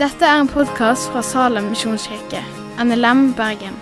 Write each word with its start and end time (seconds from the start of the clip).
Dette 0.00 0.24
er 0.24 0.38
en 0.40 0.48
podkast 0.48 1.10
fra 1.12 1.20
Salem 1.20 1.66
misjonskirke, 1.74 2.40
NLM 2.80 3.34
Bergen. 3.36 3.74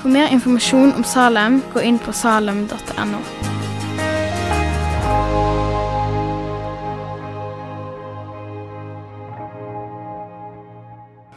For 0.00 0.10
mer 0.10 0.32
informasjon 0.34 0.90
om 0.98 1.04
Salem, 1.06 1.60
gå 1.70 1.84
inn 1.86 2.00
på 2.02 2.10
salem.no. 2.12 3.20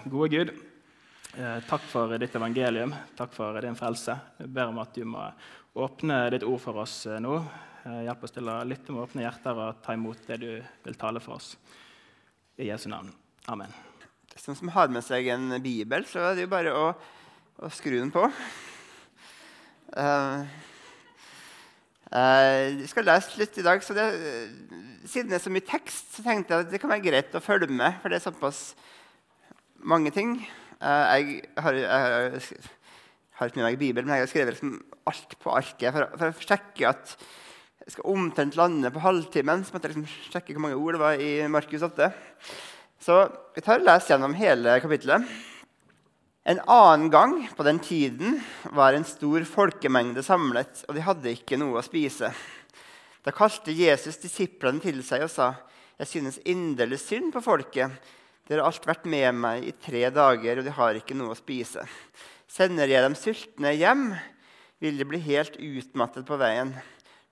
Gode 0.09 0.29
Gud, 0.33 0.49
eh, 1.37 1.59
takk 1.69 1.85
for 1.85 2.17
ditt 2.17 2.35
evangelium, 2.35 2.95
takk 3.15 3.37
for 3.37 3.61
din 3.61 3.77
frelse. 3.77 4.17
Jeg 4.39 4.49
ber 4.49 4.73
om 4.73 4.81
at 4.81 4.97
du 4.97 5.05
må 5.05 5.29
åpne 5.77 6.23
ditt 6.33 6.43
ord 6.43 6.59
for 6.65 6.81
oss 6.81 7.05
eh, 7.05 7.21
nå. 7.21 7.37
Eh, 7.87 8.03
Hjelp 8.03 8.23
oss 8.25 8.33
til 8.35 8.49
å 8.51 8.57
lytte 8.67 8.91
med 8.91 9.05
åpne 9.05 9.23
hjerter 9.23 9.59
og 9.63 9.77
ta 9.85 9.93
imot 9.95 10.25
det 10.27 10.37
du 10.41 10.49
vil 10.83 10.97
tale 10.99 11.21
for 11.23 11.37
oss. 11.37 11.53
I 12.59 12.67
Jesu 12.67 12.89
navn. 12.91 13.13
Amen. 13.47 13.71
Som 14.35 14.57
som 14.57 14.71
har 14.73 14.89
med 14.91 15.05
seg 15.05 15.29
en 15.31 15.55
bibel, 15.63 16.03
så 16.09 16.25
er 16.25 16.35
det 16.35 16.43
jo 16.45 16.51
bare 16.51 16.73
å, 16.75 16.89
å 17.63 17.69
skru 17.71 17.95
den 17.95 18.11
på. 18.11 18.25
Uh, 19.95 20.43
uh, 22.11 22.83
skal 22.91 23.07
lese 23.07 23.39
litt 23.39 23.55
i 23.61 23.65
dag, 23.65 23.85
så 23.85 23.95
det, 23.95 24.09
siden 25.07 25.31
det 25.31 25.39
er 25.39 25.45
så 25.45 25.53
mye 25.53 25.69
tekst, 25.69 26.11
så 26.17 26.27
tenkte 26.27 26.53
jeg 26.53 26.67
at 26.67 26.75
det 26.75 26.83
kan 26.83 26.91
være 26.91 27.07
greit 27.07 27.39
å 27.39 27.43
følge 27.45 27.71
med. 27.71 28.01
For 28.03 28.11
det 28.11 28.19
er 28.19 28.27
såpass 28.27 28.61
mange 29.79 30.11
ting. 30.11 30.41
Uh, 30.83 31.07
jeg, 31.15 31.41
har, 31.55 31.81
jeg, 31.87 32.45
har, 33.39 33.47
ikke 33.47 33.63
med 33.63 33.69
meg 33.71 33.81
Bibelen, 33.81 34.11
men 34.11 34.19
jeg 34.19 34.27
har 34.27 34.35
skrevet 34.35 34.57
liksom 34.57 34.79
alt 35.07 35.39
på 35.39 35.55
arket 35.55 35.93
for, 35.95 36.17
for, 36.19 36.33
å 36.33 36.49
sjekke 36.51 36.91
at 36.91 37.19
jeg 37.87 37.93
skal 37.95 38.09
omtrent 38.11 38.57
lande 38.59 38.89
på 38.91 38.99
halvtimen. 38.99 39.61
Så 39.63 39.71
måtte 39.71 39.87
jeg 39.87 39.95
liksom 39.95 40.31
sjekke 40.33 40.51
hvor 40.51 40.65
mange 40.65 40.75
ord 40.75 40.97
det 40.97 40.99
var 40.99 41.21
i 41.23 41.29
Markus 41.47 41.85
8. 41.87 42.09
Så 42.99 43.21
vi 43.55 43.63
tar 43.63 43.79
og 43.79 43.87
leser 43.87 44.11
gjennom 44.11 44.35
hele 44.35 44.73
kapittelet. 44.83 45.23
En 46.47 46.59
annen 46.67 47.07
gang 47.11 47.37
på 47.55 47.63
den 47.63 47.79
tiden 47.83 48.41
var 48.75 48.95
en 48.95 49.07
stor 49.07 49.45
folkemengde 49.47 50.23
samlet, 50.23 50.83
og 50.87 50.97
de 50.97 51.05
hadde 51.05 51.31
ikke 51.31 51.59
noe 51.59 51.79
å 51.79 51.85
spise. 51.85 52.33
Da 53.23 53.33
kalte 53.35 53.75
Jesus 53.75 54.19
disiplene 54.19 54.83
til 54.83 54.99
seg 55.03 55.23
og 55.23 55.31
sa, 55.31 55.55
'Jeg 55.97 56.07
synes 56.07 56.43
inderlig 56.43 56.99
synd 56.99 57.31
på 57.33 57.43
folket.' 57.43 57.91
'Dere 58.47 58.63
har 58.63 58.67
alt 58.67 58.85
vært 58.85 59.05
med 59.05 59.31
meg 59.35 59.63
i 59.63 59.71
tre 59.71 60.09
dager, 60.09 60.59
og 60.59 60.63
de 60.63 60.71
har 60.71 60.93
ikke 60.95 61.15
noe 61.15 61.31
å 61.31 61.39
spise.' 61.39 61.87
'Sender 62.47 62.87
jeg 62.87 63.03
dem 63.03 63.15
sultne 63.15 63.75
hjem, 63.75 64.15
vil 64.79 64.97
de 64.97 65.05
bli 65.05 65.19
helt 65.19 65.55
utmattet 65.55 66.25
på 66.25 66.35
veien.' 66.35 66.75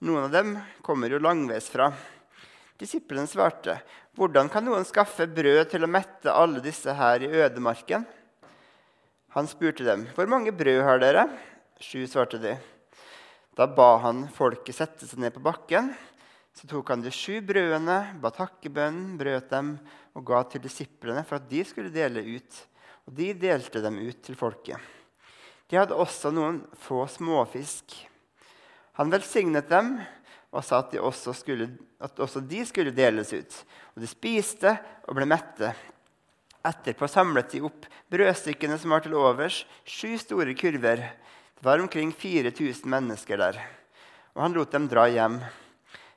'Noen 0.02 0.28
av 0.28 0.32
dem 0.32 0.58
kommer 0.82 1.10
jo 1.10 1.20
langveisfra.' 1.20 1.94
Disiplene 2.78 3.28
svarte, 3.28 3.80
'Hvordan 4.16 4.50
kan 4.52 4.66
noen 4.66 4.84
skaffe 4.84 5.28
brød 5.28 5.70
til 5.72 5.84
å 5.84 5.92
mette 5.92 6.32
alle 6.32 6.60
disse 6.60 6.92
her 6.92 7.24
i 7.24 7.32
ødemarken?' 7.32 8.06
Han 9.36 9.48
spurte 9.48 9.84
dem, 9.84 10.08
'Hvor 10.16 10.28
mange 10.28 10.52
brød 10.52 10.84
har 10.84 11.00
dere?' 11.00 11.30
Sju, 11.80 12.08
svarte 12.08 12.40
de. 12.40 12.56
Da 13.56 13.68
ba 13.68 13.98
han 14.04 14.28
folket 14.32 14.76
sette 14.76 15.08
seg 15.08 15.20
ned 15.20 15.34
på 15.36 15.44
bakken. 15.44 15.94
Så 16.56 16.68
tok 16.72 16.88
han 16.92 17.04
de 17.04 17.12
sju 17.12 17.42
brødene, 17.44 18.16
ba 18.24 18.32
takkebønnen, 18.32 19.18
brøt 19.20 19.50
dem 19.52 19.74
og 20.16 20.24
ga 20.28 20.42
til 20.48 20.64
disiplene 20.64 21.26
for 21.28 21.36
at 21.36 21.50
de 21.52 21.64
skulle 21.68 21.92
dele 21.92 22.24
ut. 22.24 22.60
Og 23.08 23.16
de 23.16 23.34
delte 23.36 23.84
dem 23.84 24.00
ut 24.00 24.22
til 24.24 24.40
folket. 24.40 24.80
De 25.68 25.76
hadde 25.80 25.98
også 26.00 26.32
noen 26.32 26.62
få 26.80 27.04
småfisk. 27.12 27.96
Han 28.96 29.12
velsignet 29.12 29.68
dem 29.70 29.98
og 30.56 30.64
sa 30.64 30.80
at, 30.80 30.94
også 30.96 31.34
skulle, 31.36 31.68
at 32.00 32.20
også 32.22 32.40
de 32.40 32.62
skulle 32.68 32.94
deles 32.96 33.34
ut. 33.36 33.58
Og 33.96 34.04
de 34.04 34.08
spiste 34.08 34.72
og 35.06 35.18
ble 35.18 35.28
mette. 35.28 35.74
Etterpå 36.66 37.10
samlet 37.12 37.52
de 37.52 37.62
opp 37.68 37.86
brødstykkene 38.12 38.78
som 38.80 38.96
var 38.96 39.04
til 39.04 39.18
overs, 39.20 39.64
sju 39.84 40.16
store 40.22 40.56
kurver. 40.58 41.04
Det 41.56 41.68
var 41.68 41.84
omkring 41.84 42.14
4000 42.16 42.88
mennesker 42.90 43.42
der. 43.42 43.60
Og 44.36 44.46
han 44.46 44.56
lot 44.56 44.72
dem 44.72 44.88
dra 44.92 45.06
hjem. 45.12 45.42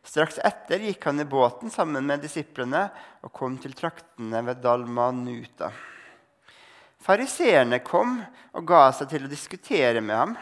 Straks 0.06 0.38
etter 0.46 0.86
gikk 0.86 1.04
han 1.04 1.20
i 1.20 1.26
båten 1.28 1.70
sammen 1.70 2.06
med 2.06 2.22
disiplene 2.24 2.86
og 3.26 3.32
kom 3.34 3.58
til 3.60 3.74
traktene 3.76 4.40
ved 4.46 4.62
Dalmanuta. 4.62 5.68
Fariseerne 7.02 7.82
kom 7.84 8.16
og 8.56 8.64
ga 8.66 8.88
seg 8.94 9.10
til 9.12 9.26
å 9.26 9.30
diskutere 9.30 10.00
med 10.00 10.16
ham. 10.16 10.38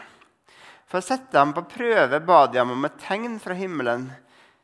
For 0.87 1.01
å 1.01 1.03
sette 1.03 1.35
ham 1.35 1.51
på 1.55 1.65
prøve 1.67 2.21
ba 2.23 2.45
de 2.47 2.61
ham 2.61 2.71
om 2.71 2.87
et 2.87 2.99
tegn 3.03 3.37
fra 3.43 3.55
himmelen. 3.57 4.07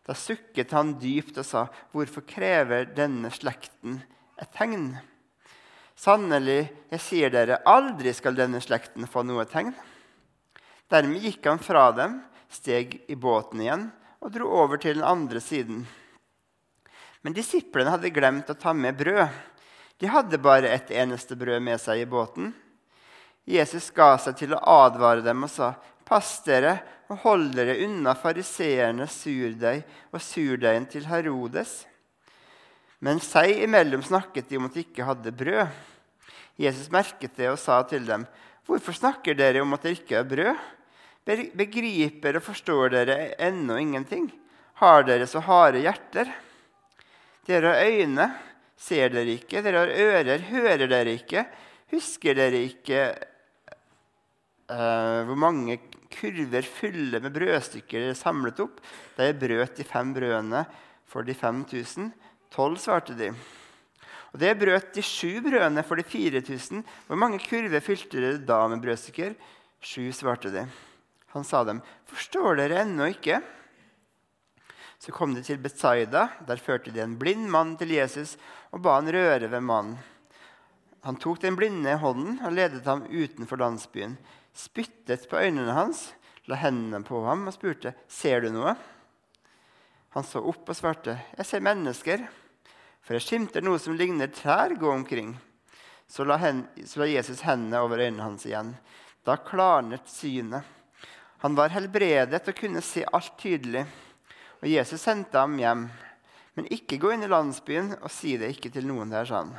Da 0.04 0.16
sukket 0.16 0.72
han 0.76 0.96
dypt 1.00 1.38
og 1.40 1.46
sa, 1.46 1.68
'Hvorfor 1.92 2.24
krever 2.28 2.86
denne 2.96 3.32
slekten 3.32 4.04
et 4.40 4.52
tegn?' 4.52 5.00
Sannelig, 5.96 6.72
jeg 6.92 7.00
sier 7.00 7.30
dere, 7.30 7.62
aldri 7.66 8.14
skal 8.14 8.36
denne 8.36 8.60
slekten 8.60 9.06
få 9.08 9.24
noe 9.24 9.46
tegn. 9.46 9.74
Dermed 10.90 11.22
gikk 11.22 11.46
han 11.46 11.60
fra 11.60 11.92
dem, 11.92 12.24
steg 12.50 13.04
i 13.08 13.16
båten 13.16 13.62
igjen 13.62 13.92
og 14.24 14.32
dro 14.34 14.50
over 14.64 14.78
til 14.78 14.96
den 14.96 15.06
andre 15.06 15.40
siden. 15.40 15.86
Men 17.24 17.36
disiplene 17.36 17.94
hadde 17.94 18.12
glemt 18.14 18.50
å 18.52 18.58
ta 18.60 18.74
med 18.74 18.98
brød. 19.00 19.30
De 20.00 20.10
hadde 20.12 20.42
bare 20.44 20.74
et 20.74 20.92
eneste 20.92 21.38
brød 21.40 21.62
med 21.64 21.80
seg 21.80 22.02
i 22.02 22.10
båten. 22.10 22.52
Jesus 23.48 23.90
ga 23.92 24.16
seg 24.18 24.38
til 24.40 24.56
å 24.56 24.62
advare 24.86 25.24
dem 25.24 25.44
og 25.46 25.52
sa, 25.52 25.74
Pass 26.06 26.42
dere 26.46 26.78
og 27.12 27.22
hold 27.24 27.50
dere 27.56 27.78
unna 27.86 28.14
fariseernes 28.18 29.16
surdeig 29.24 29.84
og 30.12 30.22
surdeigen 30.24 30.86
til 30.90 31.08
Herodes. 31.08 31.84
Men 33.04 33.20
seg 33.24 33.64
imellom 33.66 34.04
snakket 34.06 34.48
de 34.50 34.60
om 34.60 34.70
at 34.70 34.78
de 34.78 34.86
ikke 34.86 35.08
hadde 35.08 35.36
brød. 35.36 35.68
Jesus 36.60 36.92
merket 36.94 37.36
det 37.36 37.50
og 37.50 37.60
sa 37.60 37.82
til 37.84 38.06
dem, 38.06 38.26
'Hvorfor 38.64 38.94
snakker 38.96 39.36
dere 39.36 39.62
om 39.62 39.74
at 39.74 39.84
dere 39.84 39.98
ikke 39.98 40.16
har 40.16 40.24
brød?' 40.24 40.60
Begriper 41.56 42.36
og 42.36 42.44
forstår 42.44 42.90
dere 42.90 43.36
ennå 43.40 43.78
ingenting? 43.80 44.32
Har 44.76 45.04
dere 45.04 45.28
så 45.28 45.40
harde 45.40 45.80
hjerter? 45.80 46.28
Dere 47.48 47.68
har 47.68 47.86
øyne, 47.86 48.28
ser 48.78 49.10
dere 49.10 49.38
ikke? 49.40 49.62
Dere 49.64 49.78
har 49.78 49.88
ører, 49.88 50.40
hører 50.40 50.88
dere 50.88 51.16
ikke? 51.16 51.46
Husker 51.92 52.36
dere 52.36 52.60
ikke 52.68 53.16
uh, 54.70 55.24
hvor 55.28 55.36
mange 55.36 55.80
kurver 56.14 56.66
fulle 56.68 57.20
med 57.24 57.34
brødstykker 57.36 58.14
samlet 58.18 58.62
opp 58.64 58.80
da 59.18 59.28
jeg 59.28 59.40
brøt 59.42 59.76
de 59.80 59.86
fem 59.88 60.14
brødene 60.16 60.64
for 61.10 61.26
de 61.26 61.36
5000? 61.38 62.12
Tolv, 62.54 62.78
svarte 62.78 63.18
de. 63.18 63.32
Og 64.34 64.40
det 64.42 64.54
brøt 64.58 64.94
de 64.96 65.02
sju 65.06 65.42
brødene 65.46 65.84
for 65.86 65.98
de 65.98 66.06
4000. 66.06 66.84
Hvor 67.08 67.20
mange 67.20 67.42
kurver 67.42 67.84
fylte 67.86 68.18
dere 68.18 68.42
da 68.42 68.64
med 68.70 68.82
brødstykker? 68.82 69.36
Sju, 69.82 70.08
svarte 70.14 70.54
de. 70.54 70.68
Han 71.34 71.44
sa 71.44 71.64
dem, 71.64 71.82
'Forstår 72.06 72.58
dere 72.58 72.82
ennå 72.86 73.10
ikke?' 73.10 73.42
Så 75.00 75.12
kom 75.12 75.34
de 75.36 75.42
til 75.44 75.58
Betzaida. 75.58 76.30
Der 76.48 76.56
førte 76.56 76.92
de 76.92 77.02
en 77.02 77.18
blind 77.20 77.50
mann 77.50 77.76
til 77.78 77.92
Jesus 77.92 78.38
og 78.72 78.82
ba 78.82 78.96
han 78.96 79.12
røre 79.12 79.50
ved 79.52 79.62
mannen. 79.62 79.98
Han 81.04 81.18
tok 81.20 81.42
den 81.42 81.58
blinde 81.60 81.98
hånden 82.00 82.40
og 82.40 82.54
ledet 82.56 82.86
ham 82.88 83.04
utenfor 83.12 83.60
landsbyen. 83.60 84.16
Spyttet 84.54 85.26
på 85.30 85.40
øynene 85.42 85.74
hans, 85.74 86.12
la 86.46 86.60
hendene 86.62 87.04
på 87.06 87.24
ham 87.26 87.48
og 87.48 87.54
spurte, 87.56 87.96
'Ser 88.08 88.42
du 88.42 88.50
noe?' 88.50 88.76
Han 90.14 90.24
så 90.24 90.40
opp 90.46 90.70
og 90.70 90.76
svarte, 90.76 91.18
'Jeg 91.38 91.46
ser 91.46 91.60
mennesker.' 91.60 92.28
For 93.04 93.18
jeg 93.18 93.26
skimter 93.26 93.62
noe 93.62 93.80
som 93.80 93.98
ligner 94.00 94.32
trær, 94.32 94.78
gå 94.80 94.88
omkring. 94.88 95.36
Så 96.08 96.24
la, 96.24 96.38
hen, 96.40 96.64
så 96.88 97.02
la 97.02 97.10
Jesus 97.12 97.42
hendene 97.44 97.82
over 97.84 98.00
øynene 98.00 98.24
hans 98.24 98.46
igjen. 98.48 98.78
Da 99.28 99.36
klarnet 99.36 100.08
synet. 100.08 100.64
Han 101.44 101.58
var 101.60 101.74
helbredet 101.76 102.48
og 102.48 102.56
kunne 102.56 102.82
se 102.82 103.04
alt 103.04 103.36
tydelig. 103.42 103.84
Og 104.62 104.70
Jesus 104.72 105.04
sendte 105.04 105.36
ham 105.36 105.58
hjem. 105.60 105.90
Men 106.56 106.70
ikke 106.72 107.02
gå 107.02 107.12
inn 107.12 107.26
i 107.26 107.32
landsbyen 107.32 107.98
og 108.00 108.12
si 108.14 108.38
det 108.40 108.54
ikke 108.54 108.72
til 108.72 108.88
noen 108.88 109.12
der, 109.12 109.28
sa 109.28 109.42
han. 109.42 109.52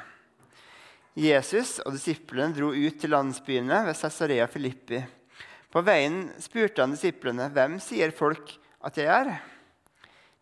Jesus 1.15 1.77
og 1.85 1.95
disiplene 1.95 2.51
dro 2.57 2.73
ut 2.75 2.97
til 2.99 3.13
landsbyene 3.15 3.85
ved 3.87 3.95
Cesarea 3.95 4.49
Filippi. 4.51 4.99
På 5.71 5.83
veien 5.87 6.33
spurte 6.43 6.83
han 6.83 6.95
disiplene, 6.95 7.51
'Hvem 7.51 7.79
sier 7.81 8.11
folk 8.11 8.51
at 8.83 8.97
jeg 8.99 9.07
er?' 9.07 9.39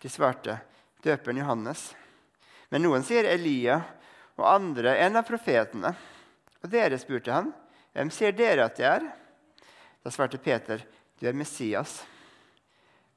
De 0.00 0.08
svarte, 0.08 0.60
'Døperen 1.02 1.40
Johannes.' 1.40 1.94
Men 2.70 2.82
noen 2.82 3.04
sier 3.04 3.24
Elia, 3.28 3.82
og 4.40 4.48
andre 4.48 4.96
en 4.96 5.16
av 5.16 5.28
profetene. 5.28 5.92
Og 6.64 6.70
dere 6.70 6.98
spurte 6.98 7.32
han, 7.32 7.52
'Hvem 7.92 8.10
sier 8.10 8.32
dere 8.32 8.64
at 8.64 8.78
jeg 8.78 8.88
er?' 8.88 9.12
Da 10.02 10.10
svarte 10.10 10.38
Peter, 10.38 10.80
'Du 11.20 11.28
er 11.28 11.36
Messias.' 11.36 12.02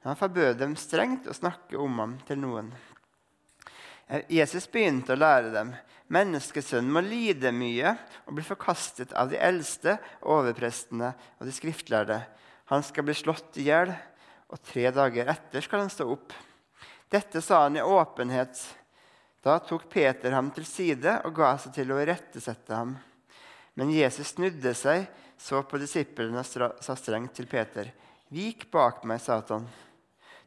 Han 0.04 0.16
forbød 0.16 0.58
dem 0.58 0.76
strengt 0.76 1.26
å 1.26 1.34
snakke 1.34 1.76
om 1.78 1.98
ham 1.98 2.18
til 2.28 2.38
noen. 2.38 2.68
Jesus 4.28 4.68
begynte 4.70 5.16
å 5.16 5.18
lære 5.18 5.50
dem 5.50 5.72
menneskesønnen 6.12 6.92
må 6.92 7.02
lide 7.04 7.50
mye 7.54 7.94
og 8.26 8.36
bli 8.36 8.44
forkastet 8.46 9.14
av 9.18 9.30
de 9.32 9.40
eldste, 9.42 9.96
overprestene 10.22 11.12
og 11.38 11.46
de 11.48 11.54
skriftlærde. 11.54 12.20
Han 12.70 12.82
skal 12.86 13.06
bli 13.06 13.14
slått 13.14 13.58
i 13.60 13.68
hjel, 13.68 13.92
og 14.50 14.62
tre 14.62 14.88
dager 14.94 15.30
etter 15.32 15.64
skal 15.64 15.84
han 15.84 15.92
stå 15.92 16.06
opp. 16.10 16.34
Dette 17.10 17.42
sa 17.42 17.64
han 17.64 17.78
i 17.78 17.82
åpenhet. 17.82 18.58
Da 19.42 19.58
tok 19.62 19.86
Peter 19.90 20.34
ham 20.34 20.50
til 20.54 20.66
side 20.66 21.20
og 21.26 21.36
ga 21.38 21.52
seg 21.62 21.74
til 21.76 21.92
å 21.94 22.00
irettesette 22.02 22.74
ham. 22.74 22.96
Men 23.78 23.92
Jesus 23.94 24.34
snudde 24.34 24.72
seg, 24.74 25.06
så 25.38 25.60
på 25.68 25.78
disiplene 25.78 26.40
og 26.40 26.80
sa 26.82 26.96
strengt 26.96 27.34
til 27.36 27.46
Peter.: 27.50 27.92
Vik 28.32 28.70
bak 28.72 29.04
meg, 29.04 29.20
Satan. 29.20 29.66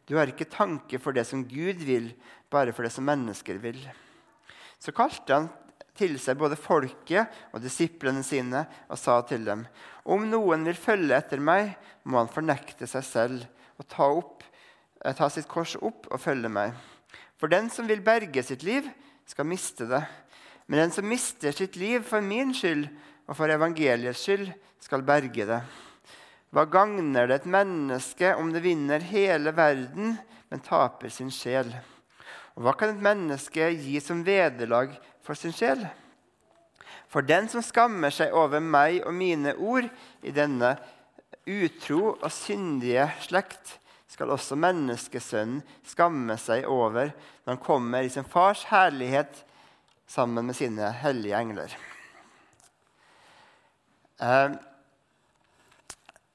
Du 0.10 0.18
har 0.18 0.28
ikke 0.28 0.50
tanke 0.50 1.00
for 1.00 1.14
det 1.14 1.28
som 1.30 1.46
Gud 1.46 1.84
vil, 1.86 2.10
bare 2.50 2.74
for 2.74 2.84
det 2.84 2.92
som 2.92 3.06
mennesker 3.06 3.62
vil. 3.62 3.78
Så 4.80 4.94
kalte 4.96 5.36
han 5.36 5.50
til 6.00 6.16
seg 6.22 6.40
både 6.40 6.58
folket 6.60 7.28
og 7.52 7.64
disiplene 7.64 8.24
sine 8.24 8.64
og 8.88 9.00
sa 9.00 9.20
til 9.28 9.44
dem.: 9.48 9.66
Om 10.08 10.30
noen 10.32 10.64
vil 10.68 10.80
følge 10.80 11.18
etter 11.18 11.42
meg, 11.44 11.76
må 12.04 12.22
han 12.22 12.32
fornekte 12.32 12.88
seg 12.88 13.04
selv 13.06 13.44
og 13.80 13.88
ta, 13.88 14.08
opp, 14.08 14.44
eh, 15.04 15.16
ta 15.16 15.30
sitt 15.30 15.48
kors 15.48 15.76
opp 15.76 16.08
og 16.10 16.22
følge 16.24 16.52
meg. 16.52 16.74
For 17.40 17.52
den 17.52 17.70
som 17.72 17.88
vil 17.88 18.04
berge 18.04 18.44
sitt 18.44 18.64
liv, 18.64 18.88
skal 19.28 19.48
miste 19.48 19.86
det. 19.88 20.02
Men 20.68 20.86
den 20.86 20.92
som 20.96 21.08
mister 21.08 21.54
sitt 21.56 21.76
liv 21.80 22.04
for 22.06 22.22
min 22.22 22.54
skyld 22.54 22.88
og 23.28 23.38
for 23.38 23.52
evangeliets 23.52 24.24
skyld, 24.26 24.52
skal 24.80 25.04
berge 25.04 25.46
det. 25.46 25.60
Hva 26.56 26.64
gagner 26.66 27.28
det 27.30 27.42
et 27.42 27.50
menneske 27.52 28.32
om 28.40 28.50
det 28.54 28.64
vinner 28.64 29.04
hele 29.06 29.52
verden, 29.54 30.16
men 30.50 30.64
taper 30.66 31.12
sin 31.14 31.30
sjel? 31.34 31.70
Og 32.58 32.66
hva 32.66 32.76
kan 32.78 32.94
et 32.94 33.04
menneske 33.04 33.70
gi 33.78 34.00
som 34.04 34.24
vederlag 34.26 34.96
for 35.26 35.38
sin 35.38 35.56
sjel? 35.56 35.86
For 37.10 37.26
den 37.26 37.50
som 37.50 37.64
skammer 37.66 38.14
seg 38.14 38.34
over 38.38 38.62
meg 38.62 39.02
og 39.02 39.16
mine 39.18 39.56
ord 39.58 39.88
i 40.22 40.34
denne 40.34 40.76
utro 41.50 42.16
og 42.16 42.32
syndige 42.34 43.08
slekt, 43.26 43.78
skal 44.10 44.34
også 44.34 44.58
menneskesønnen 44.60 45.62
skamme 45.88 46.36
seg 46.42 46.66
over 46.68 47.12
når 47.14 47.54
han 47.54 47.62
kommer 47.62 48.06
i 48.06 48.12
sin 48.12 48.26
fars 48.28 48.66
herlighet 48.70 49.44
sammen 50.10 50.50
med 50.50 50.58
sine 50.58 50.90
hellige 51.02 51.38
engler. 51.38 51.76
Eh, 54.20 54.58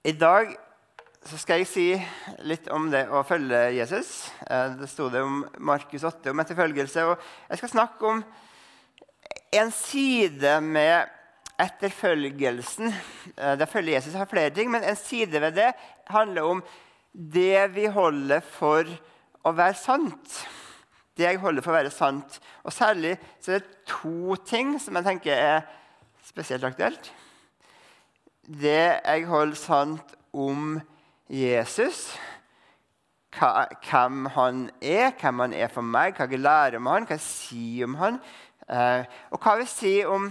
I 0.05 0.13
dag 0.13 0.55
skal 1.25 1.63
jeg 1.63 1.69
si 1.71 1.87
litt 2.45 2.67
om 2.75 2.91
det 2.93 3.07
å 3.09 3.23
følge 3.27 3.71
Jesus. 3.77 4.11
Eh, 4.45 4.75
det 4.79 4.89
sto 4.93 5.09
det 5.13 5.23
om 5.25 5.43
Markus 5.65 6.05
8 6.05 6.33
om 6.33 6.43
etterfølgelse. 6.43 7.05
Og 7.09 7.25
jeg 7.49 7.61
skal 7.61 7.73
snakke 7.73 8.11
om 8.11 8.21
en 9.55 9.73
side 9.73 10.59
med 10.65 11.11
etterfølgelsen. 11.65 12.93
Det 13.37 13.65
å 13.65 13.71
følge 13.71 13.95
Jesus 13.95 14.17
har 14.19 14.29
flere 14.29 14.53
ting, 14.55 14.73
men 14.75 14.85
en 14.85 14.99
side 14.99 15.39
ved 15.41 15.55
det 15.57 15.71
handler 16.11 16.51
om 16.51 16.63
det 17.15 17.69
vi 17.77 17.87
holder 17.95 18.43
for 18.43 18.89
å 19.47 19.55
være 19.55 19.79
sant. 19.79 20.41
Det 21.15 21.29
jeg 21.29 21.41
holder 21.41 21.63
for 21.63 21.73
å 21.73 21.79
være 21.79 21.95
sant. 21.95 22.41
Og 22.67 22.75
særlig 22.75 23.15
så 23.39 23.55
er 23.55 23.63
det 23.63 23.85
to 23.87 24.35
ting 24.45 24.75
som 24.83 24.99
jeg 24.99 25.13
tenker 25.13 25.39
er 25.39 25.69
spesielt 26.27 26.67
aktuelt 26.67 27.15
det 28.49 29.01
jeg 29.01 29.27
holder 29.29 29.57
sant 29.57 30.17
om 30.35 30.77
Jesus, 30.77 30.94
hva, 33.35 33.67
hvem 33.89 34.27
han 34.35 34.65
er, 34.83 35.13
hvem 35.21 35.45
han 35.45 35.55
er 35.57 35.71
for 35.73 35.87
meg, 35.87 36.15
hva 36.17 36.29
jeg 36.31 36.43
lærer 36.43 36.79
om 36.79 36.91
han, 36.91 37.07
hva 37.09 37.17
jeg 37.17 37.25
sier 37.25 37.89
om 37.89 37.99
han, 38.01 38.19
eh, 38.69 39.05
og 39.33 39.41
hva 39.43 39.57
vi 39.61 39.69
sier 39.71 40.11
om 40.13 40.31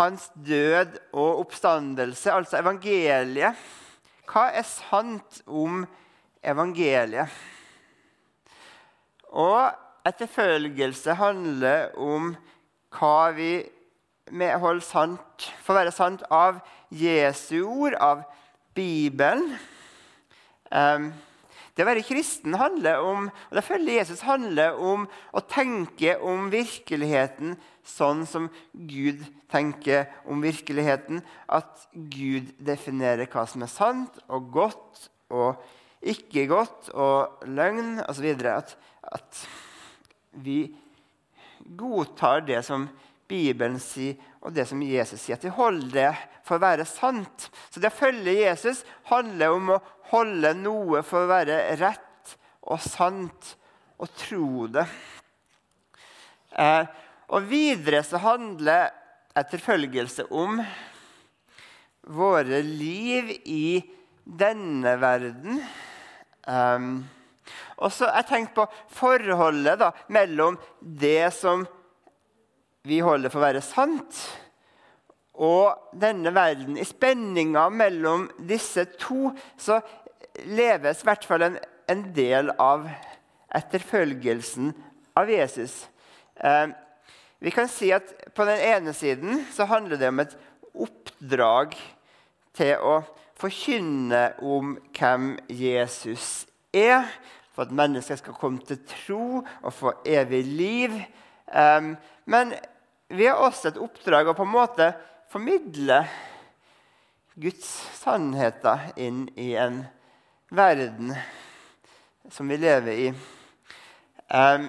hans 0.00 0.30
død 0.34 0.96
og 1.12 1.44
oppstandelse, 1.44 2.32
altså 2.32 2.60
evangeliet. 2.62 3.58
Hva 4.32 4.48
er 4.56 4.64
sant 4.64 5.42
om 5.46 5.82
evangeliet? 6.42 7.28
Og 9.32 9.68
etterfølgelse 10.08 11.16
handler 11.20 11.92
om 12.00 12.32
hva 12.92 13.32
vi 13.36 13.52
holder 14.32 14.84
sant, 14.84 15.50
for 15.60 15.76
være 15.76 15.92
sant 15.92 16.24
av 16.32 16.60
Jesu 16.92 17.62
ord, 17.66 17.96
av 18.00 18.24
Bibelen. 18.76 19.52
Um, 20.72 21.12
det 21.76 21.84
å 21.84 21.88
være 21.88 22.04
kristen 22.04 22.56
handler 22.60 23.00
om 23.00 23.28
og 23.30 23.54
det 23.56 23.64
følger 23.64 23.98
Jesus 24.02 24.24
handler 24.26 24.76
om 24.76 25.06
å 25.32 25.40
tenke 25.48 26.18
om 26.20 26.50
virkeligheten 26.52 27.54
sånn 27.88 28.26
som 28.28 28.50
Gud 28.72 29.22
tenker 29.52 30.10
om 30.28 30.42
virkeligheten. 30.44 31.22
At 31.48 31.86
Gud 31.92 32.52
definerer 32.60 33.30
hva 33.32 33.46
som 33.48 33.64
er 33.64 33.72
sant 33.72 34.20
og 34.28 34.50
godt 34.54 35.08
og 35.32 35.62
ikke 36.02 36.44
godt 36.50 36.90
og 36.92 37.46
løgn 37.48 38.02
osv. 38.04 38.28
At, 38.52 38.76
at 39.02 39.42
vi 40.44 40.60
godtar 41.78 42.44
det 42.46 42.60
som 42.66 42.88
Bibelen 43.28 43.78
sier, 43.80 44.18
og 44.42 44.54
det 44.54 44.66
som 44.68 44.82
Jesus 44.82 45.20
sier. 45.22 45.38
At 45.38 45.46
vi 45.46 45.54
holder 45.54 45.92
det 45.94 46.10
for 46.46 46.58
å 46.58 46.64
være 46.64 46.86
sant. 46.88 47.48
Så 47.70 47.80
det 47.80 47.92
å 47.92 48.00
følge 48.00 48.34
Jesus 48.34 48.82
handler 49.10 49.54
om 49.56 49.74
å 49.76 49.82
holde 50.12 50.54
noe 50.58 51.02
for 51.06 51.24
å 51.24 51.30
være 51.30 51.60
rett 51.80 52.36
og 52.62 52.82
sant 52.82 53.54
og 54.02 54.10
tro 54.18 54.66
det. 54.72 54.86
Eh, 56.58 56.84
og 57.32 57.46
videre 57.48 58.02
så 58.04 58.20
handler 58.20 58.90
etterfølgelse 59.38 60.26
om 60.36 60.60
våre 62.12 62.60
liv 62.66 63.30
i 63.48 63.80
denne 64.22 64.96
verden. 65.00 65.62
Um, 66.46 67.04
og 67.78 67.92
så 67.94 68.08
har 68.08 68.20
jeg 68.22 68.30
tenkt 68.30 68.56
på 68.56 68.66
forholdet 68.94 69.78
da, 69.80 69.92
mellom 70.12 70.58
det 70.80 71.32
som 71.34 71.64
vi 72.88 73.00
holder 73.04 73.30
for 73.30 73.40
å 73.40 73.46
være 73.46 73.64
sant, 73.64 74.20
og 75.32 75.96
denne 75.96 76.32
verden. 76.34 76.76
I 76.76 76.84
spenninga 76.86 77.68
mellom 77.72 78.28
disse 78.48 78.84
to 79.00 79.32
så 79.60 79.80
leves 80.44 81.02
i 81.02 81.08
hvert 81.08 81.24
fall 81.28 81.46
en, 81.46 81.58
en 81.88 82.04
del 82.14 82.52
av 82.60 82.86
etterfølgelsen 83.56 84.72
av 85.18 85.30
Jesus. 85.32 85.86
Eh, 86.36 86.68
vi 87.42 87.50
kan 87.50 87.68
si 87.68 87.90
at 87.92 88.14
På 88.34 88.44
den 88.48 88.60
ene 88.60 88.92
siden 88.96 89.42
så 89.52 89.66
handler 89.68 89.98
det 90.00 90.08
om 90.08 90.20
et 90.22 90.36
oppdrag 90.72 91.74
til 92.56 92.78
å 92.80 93.02
forkynne 93.36 94.22
om 94.40 94.76
hvem 94.96 95.34
Jesus 95.50 96.46
er, 96.72 97.04
for 97.52 97.66
at 97.66 97.74
mennesker 97.76 98.16
skal 98.16 98.38
komme 98.38 98.62
til 98.64 98.78
tro 98.88 99.24
og 99.42 99.74
få 99.74 99.92
evig 100.08 100.44
liv. 100.46 100.94
Um, 101.52 101.96
men 102.24 102.54
vi 103.12 103.26
har 103.28 103.40
også 103.40 103.68
et 103.68 103.80
oppdrag 103.80 104.30
å 104.30 104.36
på 104.36 104.46
en 104.46 104.54
måte 104.54 104.92
formidle 105.32 106.02
Guds 107.40 107.68
sannheter 107.96 108.90
inn 109.00 109.24
i 109.40 109.52
en 109.56 109.82
verden 110.52 111.14
som 112.32 112.48
vi 112.48 112.58
lever 112.60 113.00
i. 113.06 113.08
Um, 114.32 114.68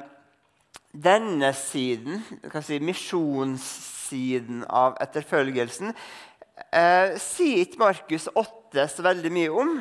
denne 0.94 1.52
siden, 1.56 2.24
si, 2.64 2.80
misjonssiden 2.84 4.64
av 4.70 4.98
etterfølgelsen, 5.04 5.94
uh, 5.96 7.14
sier 7.20 7.64
ikke 7.64 7.84
Markus 7.84 8.30
8 8.32 8.88
så 8.92 9.06
veldig 9.06 9.32
mye 9.34 9.54
om. 9.64 9.78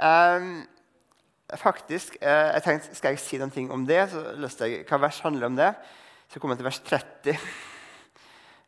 Um, 0.00 0.52
faktisk, 1.58 2.18
uh, 2.22 2.54
jeg 2.54 2.66
tenkte, 2.66 2.94
Skal 2.98 3.16
jeg 3.16 3.24
si 3.24 3.42
noe 3.42 3.66
om 3.74 3.86
det? 3.86 4.04
så 4.10 4.22
løste 4.38 4.70
jeg, 4.70 4.86
Hva 4.88 5.02
vers 5.06 5.22
handler 5.26 5.50
om 5.50 5.58
det? 5.58 5.74
Så 6.30 6.38
kommer 6.38 6.54
jeg 6.54 6.62
til 6.62 6.70
vers 6.70 6.86
30. 6.86 7.69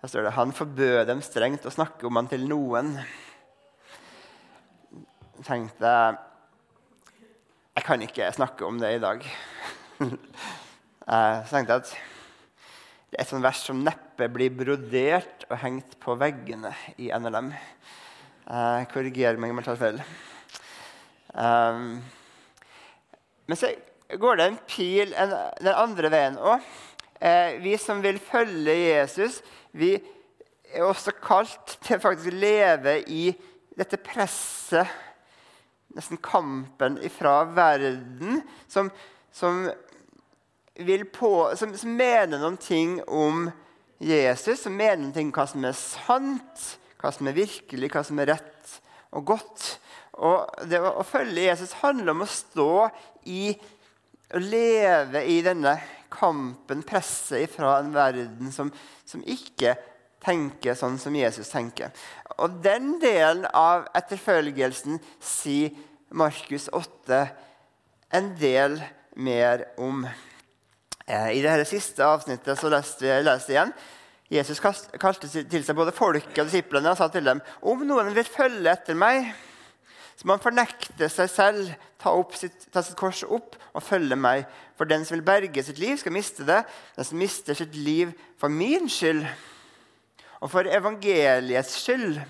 Her 0.02 0.10
står 0.10 0.24
det 0.26 0.34
han 0.34 0.50
forbød 0.50 1.04
dem 1.06 1.20
strengt 1.22 1.66
å 1.68 1.70
snakke 1.70 2.08
om 2.08 2.16
han 2.18 2.26
til 2.26 2.42
noen. 2.50 2.96
Jeg 5.36 5.44
tenkte 5.46 5.92
jeg 7.72 7.86
kan 7.86 8.02
ikke 8.02 8.32
snakke 8.34 8.66
om 8.66 8.80
det 8.82 8.90
i 8.96 9.02
dag. 9.02 9.22
Jeg 11.02 11.46
tenkte 11.50 11.78
at 11.80 11.92
det 11.92 13.16
er 13.16 13.22
et 13.22 13.30
sånt 13.30 13.46
vers 13.46 13.62
som 13.62 13.80
neppe 13.86 14.28
blir 14.32 14.52
brodert 14.54 15.46
og 15.48 15.56
hengt 15.62 15.96
på 16.02 16.14
veggene 16.18 16.74
i 16.98 17.08
NLM. 17.14 17.48
Jeg 18.46 18.90
korrigerer 18.92 19.38
meg 19.38 19.54
om 19.54 19.62
jeg 19.62 19.66
tar 19.66 19.80
feil. 19.80 19.98
Um, 21.32 21.98
men 23.46 23.58
så 23.58 23.72
går 24.20 24.38
det 24.38 24.46
en 24.46 24.62
pil 24.66 25.14
den 25.14 25.74
andre 25.74 26.12
veien 26.12 26.38
òg. 26.42 26.70
Eh, 27.22 27.58
vi 27.62 27.76
som 27.78 28.00
vil 28.02 28.18
følge 28.18 28.74
Jesus, 28.74 29.42
vi 29.72 29.94
er 30.72 30.84
også 30.84 31.14
kalt 31.20 31.78
til 31.84 32.00
faktisk 32.00 32.32
å 32.32 32.42
leve 32.42 32.98
i 33.08 33.30
dette 33.76 33.98
presset, 34.00 34.88
nesten 35.92 36.20
kampen 36.24 36.98
ifra 37.04 37.42
verden, 37.52 38.40
som, 38.68 38.88
som, 39.32 39.66
på, 41.12 41.32
som, 41.58 41.74
som 41.76 41.96
mener 41.98 42.40
noen 42.40 42.56
ting 42.60 42.98
om 43.08 43.50
Jesus, 44.02 44.64
som 44.64 44.76
mener 44.76 45.02
noen 45.02 45.16
ting 45.16 45.28
om 45.28 45.36
hva 45.36 45.48
som 45.48 45.68
er 45.68 45.76
sant, 45.78 46.64
hva 47.00 47.12
som 47.12 47.28
er 47.28 47.36
virkelig, 47.36 47.92
hva 47.92 48.04
som 48.06 48.20
er 48.22 48.32
rett 48.32 48.78
og 49.12 49.26
godt. 49.34 49.66
Og 50.22 50.68
det 50.68 50.80
å 50.80 51.04
følge 51.06 51.48
Jesus 51.48 51.76
handler 51.82 52.14
om 52.14 52.24
å 52.24 52.30
stå 52.30 52.72
i 53.28 53.52
å 54.32 54.40
leve 54.40 55.24
i 55.28 55.40
denne 55.44 55.76
kampen, 56.12 56.84
presser 56.86 57.48
fra 57.50 57.78
en 57.80 57.92
verden 57.94 58.52
som, 58.54 58.70
som 59.08 59.24
ikke 59.24 59.74
tenker 60.22 60.76
sånn 60.78 60.98
som 61.02 61.14
Jesus 61.16 61.50
tenker. 61.50 61.90
Og 62.38 62.60
den 62.64 62.96
delen 63.02 63.46
av 63.48 63.88
etterfølgelsen 63.98 65.00
sier 65.22 65.72
Markus 66.12 66.68
8 66.72 67.24
en 68.12 68.28
del 68.38 68.78
mer 69.16 69.66
om. 69.80 70.04
Eh, 71.06 71.30
I 71.38 71.42
det 71.42 71.66
siste 71.68 72.04
avsnittet 72.06 72.60
så 72.60 72.70
leste 72.72 73.08
jeg 73.08 73.26
leste 73.26 73.54
igjen. 73.54 73.72
Jesus 74.32 74.62
kalte 74.62 75.28
til 75.28 75.64
seg 75.64 75.76
både 75.76 75.92
folket 75.92 76.38
og 76.40 76.48
disiplene 76.48 76.92
og 76.92 76.96
sa 76.96 77.10
til 77.12 77.26
dem 77.26 77.42
om 77.68 77.82
noen 77.84 78.14
vil 78.16 78.24
følge 78.24 78.70
etter 78.72 78.96
meg, 78.96 79.26
så 80.22 80.28
man 80.30 80.38
fornekter 80.38 80.92
fornekte 80.94 81.08
seg 81.10 81.30
selv, 81.32 81.70
ta, 81.98 82.12
sitt, 82.38 82.68
ta 82.70 82.78
sitt 82.78 82.94
kors 82.94 83.24
opp 83.26 83.56
og 83.74 83.82
følge 83.82 84.14
meg. 84.14 84.44
For 84.78 84.86
den 84.86 85.02
som 85.02 85.16
vil 85.16 85.24
berge 85.26 85.64
sitt 85.66 85.80
liv, 85.82 85.96
skal 85.98 86.14
miste 86.14 86.46
det. 86.46 86.60
Den 86.94 87.08
som 87.08 87.18
mister 87.18 87.58
sitt 87.58 87.74
liv 87.74 88.12
for 88.38 88.46
min 88.46 88.86
skyld 88.86 89.24
og 90.38 90.50
for 90.52 90.62
evangeliets 90.62 91.74
skyld. 91.82 92.20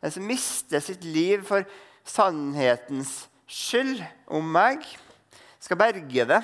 Den 0.00 0.14
som 0.14 0.24
mister 0.24 0.80
sitt 0.80 1.04
liv 1.04 1.44
for 1.44 1.68
sannhetens 2.08 3.28
skyld 3.44 4.00
om 4.32 4.48
meg, 4.48 4.80
skal 5.60 5.76
berge 5.76 6.24
det. 6.24 6.42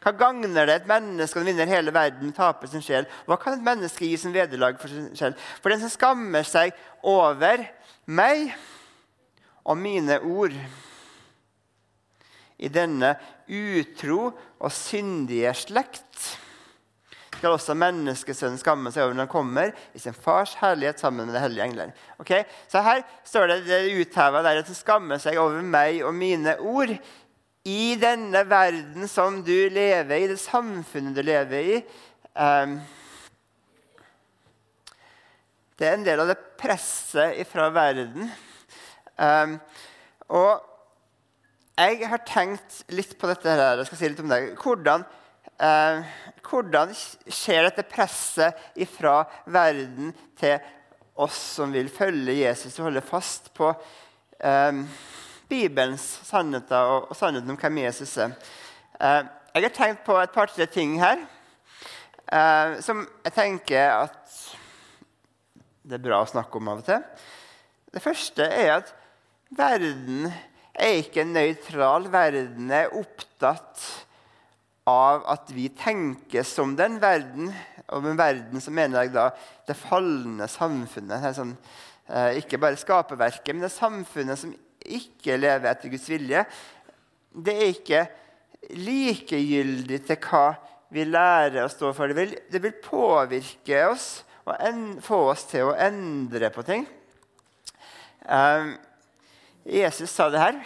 Hva 0.00 0.12
gagner 0.16 0.64
det 0.64 0.78
et 0.78 0.88
menneske 0.88 1.36
som 1.36 1.44
vinner 1.44 1.68
hele 1.68 1.92
verden, 1.92 2.32
taper 2.32 2.72
sin 2.72 2.84
sjel? 2.84 3.04
Hva 3.28 3.36
kan 3.36 3.58
et 3.58 3.66
menneske 3.66 4.08
gi 4.08 4.16
som 4.20 4.32
vederlag 4.32 4.80
for 4.80 4.88
sin 4.88 5.12
sjel? 5.12 5.36
For 5.60 5.68
den 5.68 5.84
som 5.84 5.92
skammer 5.92 6.48
seg 6.48 6.72
over 7.04 7.60
meg 8.08 8.54
og 9.64 9.78
mine 9.80 10.20
ord 10.20 10.54
i 12.58 12.70
denne 12.72 13.14
utro 13.48 14.30
og 14.30 14.72
syndige 14.72 15.52
slekt 15.58 16.34
skal 17.44 17.58
også 17.58 17.74
menneskesønnen 17.76 18.56
skamme 18.56 18.88
seg 18.94 19.04
over 19.04 19.16
når 19.16 19.26
han 19.26 19.32
kommer 19.32 19.72
i 19.92 20.00
sin 20.00 20.14
fars 20.16 20.54
herlighet 20.60 21.02
sammen 21.02 21.26
med 21.26 21.34
de 21.36 21.42
hellige 21.42 21.66
engler. 21.66 21.90
Okay? 22.22 22.46
Så 22.72 22.80
her 22.80 23.02
står 23.26 23.50
det, 23.50 23.58
det 23.66 23.80
utheva 24.00 24.40
der 24.46 24.62
at 24.62 24.70
han 24.70 24.78
skammer 24.78 25.20
seg 25.20 25.36
over 25.42 25.60
meg 25.60 26.00
og 26.06 26.14
mine 26.16 26.56
ord 26.64 26.94
i 27.68 27.94
denne 28.00 28.44
verden 28.48 29.08
som 29.12 29.42
du 29.44 29.68
lever 29.72 30.14
i, 30.16 30.30
det 30.30 30.40
samfunnet 30.40 31.16
du 31.16 31.20
lever 31.24 31.68
i. 31.74 31.78
Um, 32.32 32.78
det 35.76 35.88
er 35.90 35.98
en 35.98 36.06
del 36.06 36.24
av 36.24 36.32
det 36.32 36.40
presset 36.60 37.40
fra 37.50 37.68
verden. 37.74 38.28
Um, 39.18 39.58
og 40.34 40.64
jeg 41.78 42.06
har 42.08 42.22
tenkt 42.26 42.82
litt 42.94 43.16
på 43.18 43.28
dette 43.30 43.50
her. 43.50 43.78
Jeg 43.78 43.90
skal 43.90 44.00
si 44.00 44.10
litt 44.10 44.22
om 44.22 44.32
det. 44.32 44.40
Hvordan 44.62 45.06
Eh, 45.54 46.06
hvordan 46.42 46.90
skjer 47.30 47.68
dette 47.68 47.84
presset 47.86 48.58
fra 48.90 49.20
verden 49.46 50.10
til 50.38 50.56
oss 51.14 51.36
som 51.60 51.70
vil 51.70 51.86
følge 51.94 52.40
Jesus 52.40 52.74
og 52.80 52.88
holde 52.88 53.04
fast 53.06 53.52
på 53.54 53.68
eh, 54.42 54.80
Bibelens 55.46 56.02
sannheter 56.26 56.90
og, 56.90 57.06
og, 57.12 57.14
sannheten 57.18 57.54
om 57.54 57.60
hvem 57.60 57.78
Jesus 57.84 58.16
er? 58.18 58.34
Eh, 58.98 59.22
jeg 59.54 59.68
har 59.68 59.76
tenkt 59.76 60.02
på 60.08 60.18
et 60.18 60.34
par-tre 60.34 60.66
ting 60.66 60.98
her 60.98 61.22
eh, 61.22 62.82
som 62.82 63.06
jeg 63.22 63.36
tenker 63.38 63.94
at 63.94 64.20
det 65.86 66.00
er 66.00 66.06
bra 66.08 66.24
å 66.24 66.28
snakke 66.32 66.58
om 66.58 66.72
av 66.72 66.82
og 66.82 66.88
til. 66.88 67.02
Det 67.94 68.02
første 68.02 68.42
er 68.48 68.72
at 68.80 68.94
verden 69.50 70.28
er 70.74 71.00
ikke 71.00 71.26
nøytral. 71.28 72.08
Verden 72.12 72.72
er 72.74 72.94
opptatt 72.96 73.82
av 74.88 75.24
at 75.32 75.52
vi 75.54 75.70
tenker 75.72 76.44
som 76.46 76.74
den 76.76 76.98
verden. 77.02 77.52
Og 77.92 78.04
med 78.04 78.18
verden 78.20 78.62
så 78.62 78.72
mener 78.74 79.04
jeg 79.04 79.14
da 79.14 79.30
det 79.68 79.76
falne 79.78 80.48
samfunnet. 80.50 81.28
Sånn, 81.36 81.54
eh, 82.08 82.40
ikke 82.40 82.60
bare 82.60 82.80
skaperverket, 82.80 83.54
men 83.54 83.64
det 83.66 83.72
samfunnet 83.74 84.40
som 84.40 84.54
ikke 84.84 85.38
lever 85.40 85.70
etter 85.70 85.92
Guds 85.92 86.08
vilje. 86.08 86.44
Det 87.34 87.54
er 87.54 87.72
ikke 87.72 88.04
likegyldig 88.74 90.00
til 90.06 90.20
hva 90.28 90.46
vi 90.94 91.04
lærer 91.08 91.64
å 91.64 91.72
stå 91.72 91.92
for. 91.96 92.08
Det 92.08 92.16
vil, 92.16 92.36
det 92.52 92.62
vil 92.62 92.76
påvirke 92.84 93.86
oss 93.88 94.08
og 94.44 94.56
en, 94.60 94.82
få 95.00 95.22
oss 95.32 95.46
til 95.48 95.70
å 95.70 95.76
endre 95.80 96.50
på 96.52 96.64
ting. 96.66 96.84
Um, 98.24 98.74
Jesus 99.64 100.12
sa 100.12 100.28
det 100.28 100.42
her. 100.42 100.58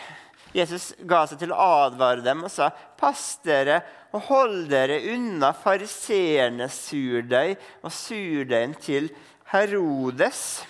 Jesus 0.57 0.91
ga 1.07 1.23
seg 1.29 1.43
til 1.43 1.53
å 1.53 1.61
advare 1.85 2.25
dem 2.25 2.43
og 2.47 2.51
sa, 2.51 2.71
'Pass 2.71 3.39
dere 3.45 3.83
og 4.13 4.25
hold 4.31 4.69
dere 4.71 4.97
unna 5.13 5.53
fariseernes 5.53 6.75
surdeig 6.89 7.59
og 7.83 7.93
surdeigen 7.93 8.75
til 8.75 9.11
Herodes.' 9.53 10.65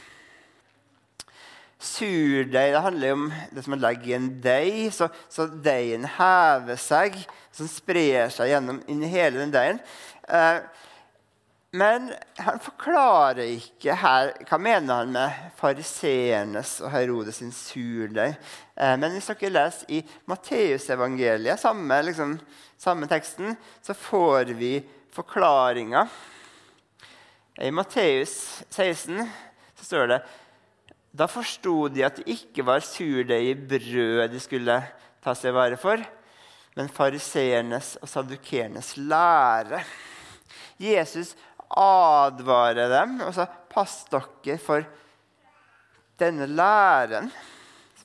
Surdeig 1.79 2.73
det 2.75 2.83
handler 2.83 3.13
om 3.15 3.29
det 3.55 3.63
som 3.63 3.71
man 3.71 3.85
legger 3.85 4.11
i 4.11 4.17
en 4.17 4.41
deig, 4.43 4.93
så, 4.93 5.07
så 5.31 5.47
deigen 5.47 6.09
hever 6.19 6.75
seg, 6.75 7.15
som 7.55 7.71
sprer 7.71 8.33
seg 8.35 8.51
gjennom 8.51 8.81
inn 8.91 9.05
i 9.07 9.11
hele 9.13 9.39
den 9.39 9.55
deigen. 9.55 9.79
Eh, 10.27 10.59
men 11.77 12.07
han 12.41 12.61
forklarer 12.65 13.45
ikke 13.59 13.93
her 14.01 14.31
hva 14.49 14.59
mener 14.63 15.03
han 15.03 15.11
med 15.13 15.41
fariseernes 15.59 16.79
og 16.81 16.93
Herodes 16.95 17.43
sin 17.43 17.53
surdeig. 17.53 18.39
Eh, 18.73 18.95
men 18.97 19.13
hvis 19.13 19.29
dere 19.29 19.53
leser 19.53 19.93
i 19.93 20.01
Matteusevangeliet, 20.31 21.61
samme, 21.61 22.01
liksom, 22.09 22.39
samme 22.81 23.09
teksten, 23.11 23.53
så 23.85 23.93
får 23.93 24.55
vi 24.57 24.79
forklaringa. 25.13 26.07
I 27.61 27.71
Matteus 27.75 28.63
16 28.71 29.21
så 29.77 29.85
står 29.85 30.13
det 30.15 30.23
da 31.19 31.27
forsto 31.29 31.89
de 31.93 32.05
at 32.07 32.21
det 32.21 32.33
ikke 32.33 32.65
var 32.65 32.85
surdeig 32.85 33.51
i 33.51 33.57
brød 33.59 34.29
de 34.33 34.41
skulle 34.41 34.77
ta 35.25 35.35
seg 35.37 35.57
vare 35.57 35.77
for, 35.81 36.01
men 36.79 36.93
fariseernes 36.93 37.97
og 38.01 38.09
sadukernes 38.09 38.95
lære. 38.97 39.83
Jesus 40.79 41.35
advare 41.77 42.89
dem 42.91 43.19
og 43.27 43.35
sa 43.37 43.47
pass 43.69 44.03
dere 44.13 44.59
for 44.63 44.87
denne 46.19 46.49
læren. 46.51 47.31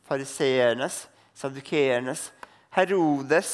Fariseernes, 0.03 1.08
sadukeernes, 1.34 2.27
Herodes 2.75 3.53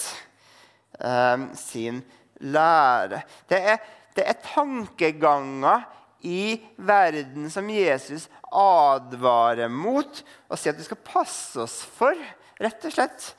eh, 1.00 1.46
sin 1.56 2.02
lære. 2.42 3.22
Det 3.50 3.60
er, 3.74 3.78
det 4.16 4.26
er 4.26 4.42
tankeganger 4.44 5.86
i 6.26 6.60
verden 6.76 7.48
som 7.52 7.70
Jesus 7.72 8.28
advarer 8.52 9.70
mot 9.72 10.24
og 10.50 10.60
sier 10.60 10.74
at 10.74 10.82
vi 10.82 10.88
skal 10.88 11.04
passe 11.06 11.62
oss 11.64 11.80
for, 11.96 12.18
rett 12.60 12.88
og 12.90 12.96
slett. 12.96 13.30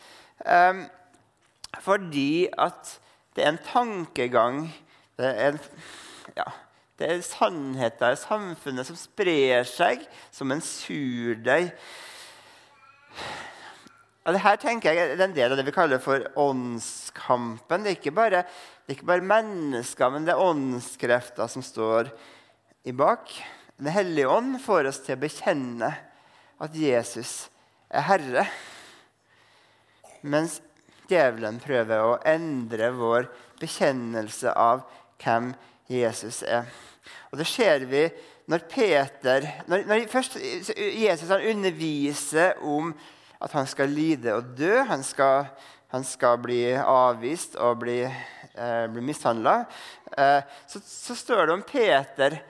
Um, 0.40 0.86
fordi 1.84 2.48
at 2.56 2.94
det 3.36 3.44
er 3.44 3.52
en 3.52 3.64
tankegang 3.66 4.62
det 5.20 5.28
er 5.28 5.52
en 5.52 5.58
ja, 6.40 6.48
det 7.00 7.08
er 7.08 7.22
sannheter 7.24 8.12
i 8.12 8.20
samfunnet 8.20 8.84
som 8.84 8.96
sprer 8.98 9.64
seg 9.64 10.02
som 10.34 10.52
en 10.52 10.60
surdeig. 10.60 11.70
Og 14.20 14.36
det 14.36 14.42
her 14.44 14.58
tenker 14.60 14.92
jeg 14.92 15.14
er 15.14 15.22
en 15.24 15.32
del 15.32 15.54
av 15.54 15.56
det 15.56 15.64
vi 15.64 15.72
kaller 15.72 16.02
for 16.02 16.26
åndskampen. 16.38 17.86
Det 17.86 17.94
er 17.94 17.96
ikke 17.96 18.12
bare, 18.18 18.42
det 18.84 18.92
er 18.92 18.98
ikke 18.98 19.08
bare 19.08 19.28
mennesker, 19.30 20.12
men 20.12 20.28
det 20.28 20.34
er 20.34 20.44
åndskrefter 20.44 21.48
som 21.48 21.64
står 21.64 22.12
i 22.84 22.92
bak. 22.92 23.32
Den 23.80 23.88
hellige 23.94 24.28
ånd 24.28 24.58
får 24.60 24.90
oss 24.92 25.00
til 25.06 25.16
å 25.16 25.22
bekjenne 25.22 25.88
at 26.60 26.76
Jesus 26.76 27.48
er 27.88 28.04
Herre. 28.10 28.44
Mens 30.20 30.60
djevelen 31.08 31.56
prøver 31.64 32.04
å 32.04 32.20
endre 32.28 32.92
vår 32.92 33.32
bekjennelse 33.64 34.52
av 34.52 34.84
hvem 35.24 35.48
Jesus 35.48 35.56
er. 35.56 35.66
Og 37.30 37.38
det 37.40 37.46
ser 37.48 37.86
vi 37.90 38.04
når 38.50 38.66
Peter 38.70 39.46
når, 39.70 39.84
når 39.86 40.06
først 40.10 40.36
Jesus 40.40 41.30
underviser 41.30 42.58
om 42.66 42.92
at 43.40 43.52
han 43.56 43.68
skal 43.68 43.92
lide 43.92 44.34
og 44.36 44.52
dø. 44.58 44.72
Han 44.88 45.02
skal, 45.06 45.48
han 45.94 46.04
skal 46.06 46.40
bli 46.42 46.62
avvist 46.76 47.56
og 47.60 47.80
bli, 47.84 48.00
eh, 48.04 48.86
bli 48.92 49.04
mishandla. 49.04 49.62
Eh, 50.12 50.40
så, 50.66 50.82
så, 50.84 51.16
står 51.16 51.46
det 51.46 51.54
om 51.54 51.66
Peter. 51.66 52.40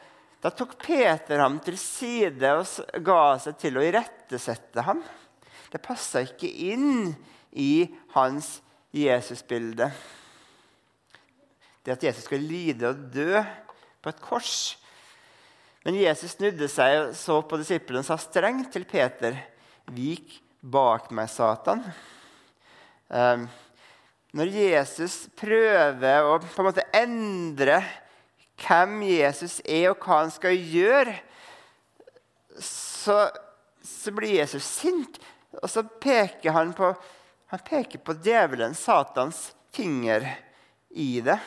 Da 0.41 0.51
tok 0.57 0.79
Peter 0.83 1.43
ham 1.45 1.61
til 1.63 1.79
side 1.79 2.55
og 2.57 3.03
ga 3.05 3.23
seg 3.45 3.59
til 3.61 3.79
å 3.79 3.85
irettesette 3.85 4.87
ham. 4.87 5.03
Det 5.71 5.83
passa 5.85 6.25
ikke 6.25 6.51
inn 6.73 7.13
i 7.53 7.87
hans 8.17 8.57
Jesusbilde. 8.97 9.93
Det 11.85 11.97
at 11.97 12.05
Jesus 12.11 12.27
skulle 12.29 12.49
lide 12.49 12.91
og 12.91 13.09
dø 13.15 13.41
på 14.01 14.13
et 14.13 14.21
kors. 14.23 14.77
Men 15.85 15.97
Jesus 15.97 16.37
snudde 16.37 16.69
seg 16.69 16.99
og 16.99 17.15
så 17.17 17.39
på 17.41 17.59
disiplene 17.61 18.03
og 18.03 18.09
sa 18.09 18.19
strengt 18.21 18.73
til 18.75 18.85
Peter.: 18.89 19.39
Vik 19.97 20.37
bak 20.61 21.09
meg, 21.17 21.31
Satan. 21.33 21.83
Um, 23.09 23.49
når 24.37 24.53
Jesus 24.55 25.25
prøver 25.35 26.29
å 26.29 26.37
på 26.45 26.63
en 26.63 26.69
måte 26.69 26.87
endre 26.95 27.81
hvem 28.61 29.01
Jesus 29.09 29.59
er, 29.65 29.89
og 29.91 30.05
hva 30.05 30.21
han 30.21 30.33
skal 30.35 30.55
gjøre, 30.55 31.17
så, 32.61 33.25
så 33.83 34.13
blir 34.15 34.37
Jesus 34.37 34.69
sint. 34.69 35.17
Og 35.59 35.67
så 35.73 35.83
peker 35.83 36.55
han 36.55 36.75
på, 36.77 36.93
han 37.51 37.65
peker 37.67 38.03
på 38.05 38.15
djevelen, 38.23 38.77
Satans, 38.79 39.49
finger 39.75 40.29
i 40.91 41.17
det. 41.25 41.41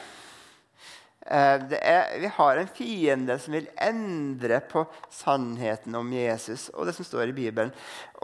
Eh, 1.25 1.61
er, 1.79 2.19
vi 2.19 2.27
har 2.27 2.57
en 2.59 2.67
fiende 2.67 3.37
som 3.39 3.55
vil 3.55 3.69
endre 3.79 4.59
på 4.67 4.83
sannheten 5.11 5.95
om 5.95 6.09
Jesus 6.11 6.67
og 6.73 6.89
det 6.89 6.97
som 6.97 7.07
står 7.07 7.31
i 7.31 7.37
Bibelen. 7.37 7.71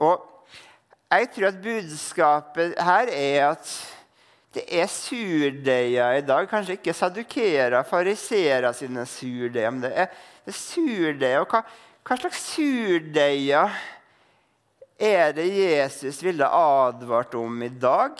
Og 0.03 0.25
jeg 1.09 1.29
tror 1.33 1.47
at 1.49 1.61
budskapet 1.63 2.75
her 2.83 3.11
er 3.13 3.45
at 3.53 3.71
det 4.53 4.65
er 4.67 4.89
surdeiger 4.91 6.17
i 6.17 6.25
dag. 6.25 6.47
Kanskje 6.49 6.75
ikke 6.75 6.93
sadukera, 6.97 7.83
fariserer 7.87 8.73
sine 8.75 9.05
surdeiger, 9.07 9.71
men 9.71 9.85
det 9.85 9.93
er, 9.93 10.11
det 10.45 10.53
er 10.53 10.59
surdeiger. 10.59 11.47
Hva, 11.47 11.63
hva 12.03 12.17
slags 12.19 12.43
surdeiger 12.51 13.79
er 14.99 15.31
det 15.37 15.47
Jesus 15.47 16.19
ville 16.25 16.49
advart 16.51 17.37
om 17.39 17.63
i 17.63 17.71
dag? 17.71 18.19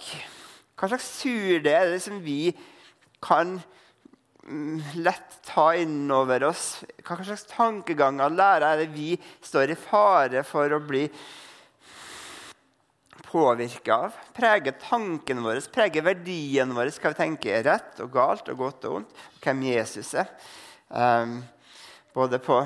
Hva 0.80 0.88
slags 0.88 1.10
surdeig 1.20 1.76
er 1.76 1.92
det 1.92 2.00
som 2.06 2.22
vi 2.24 2.54
kan 3.20 3.58
mm, 3.58 3.79
lett 4.96 5.38
ta 5.46 5.72
inn 5.77 6.10
over 6.12 6.50
oss? 6.50 6.82
Hva 7.06 7.20
slags 7.22 7.46
tankeganger 7.51 8.34
lærer 8.34 8.84
er 8.84 8.91
vi 8.94 9.13
står 9.46 9.74
i 9.74 9.77
fare 9.79 10.44
for 10.48 10.74
å 10.74 10.82
bli 10.84 11.06
påvirka 13.29 13.96
av, 14.08 14.15
preger 14.34 14.74
tanken 14.82 15.44
vår, 15.46 15.62
preger 15.74 16.06
verdien 16.06 16.72
vår, 16.74 16.89
hva 16.98 17.12
vi 17.13 17.20
tenker 17.20 17.60
er 17.60 17.68
rett 17.68 18.00
og 18.01 18.10
galt 18.13 18.50
og 18.50 18.63
godt 18.63 18.88
og 18.89 18.96
ondt, 19.01 19.20
hvem 19.44 19.65
Jesus 19.70 20.15
er. 20.18 20.32
Um, 20.89 21.36
både 22.15 22.39
på 22.41 22.58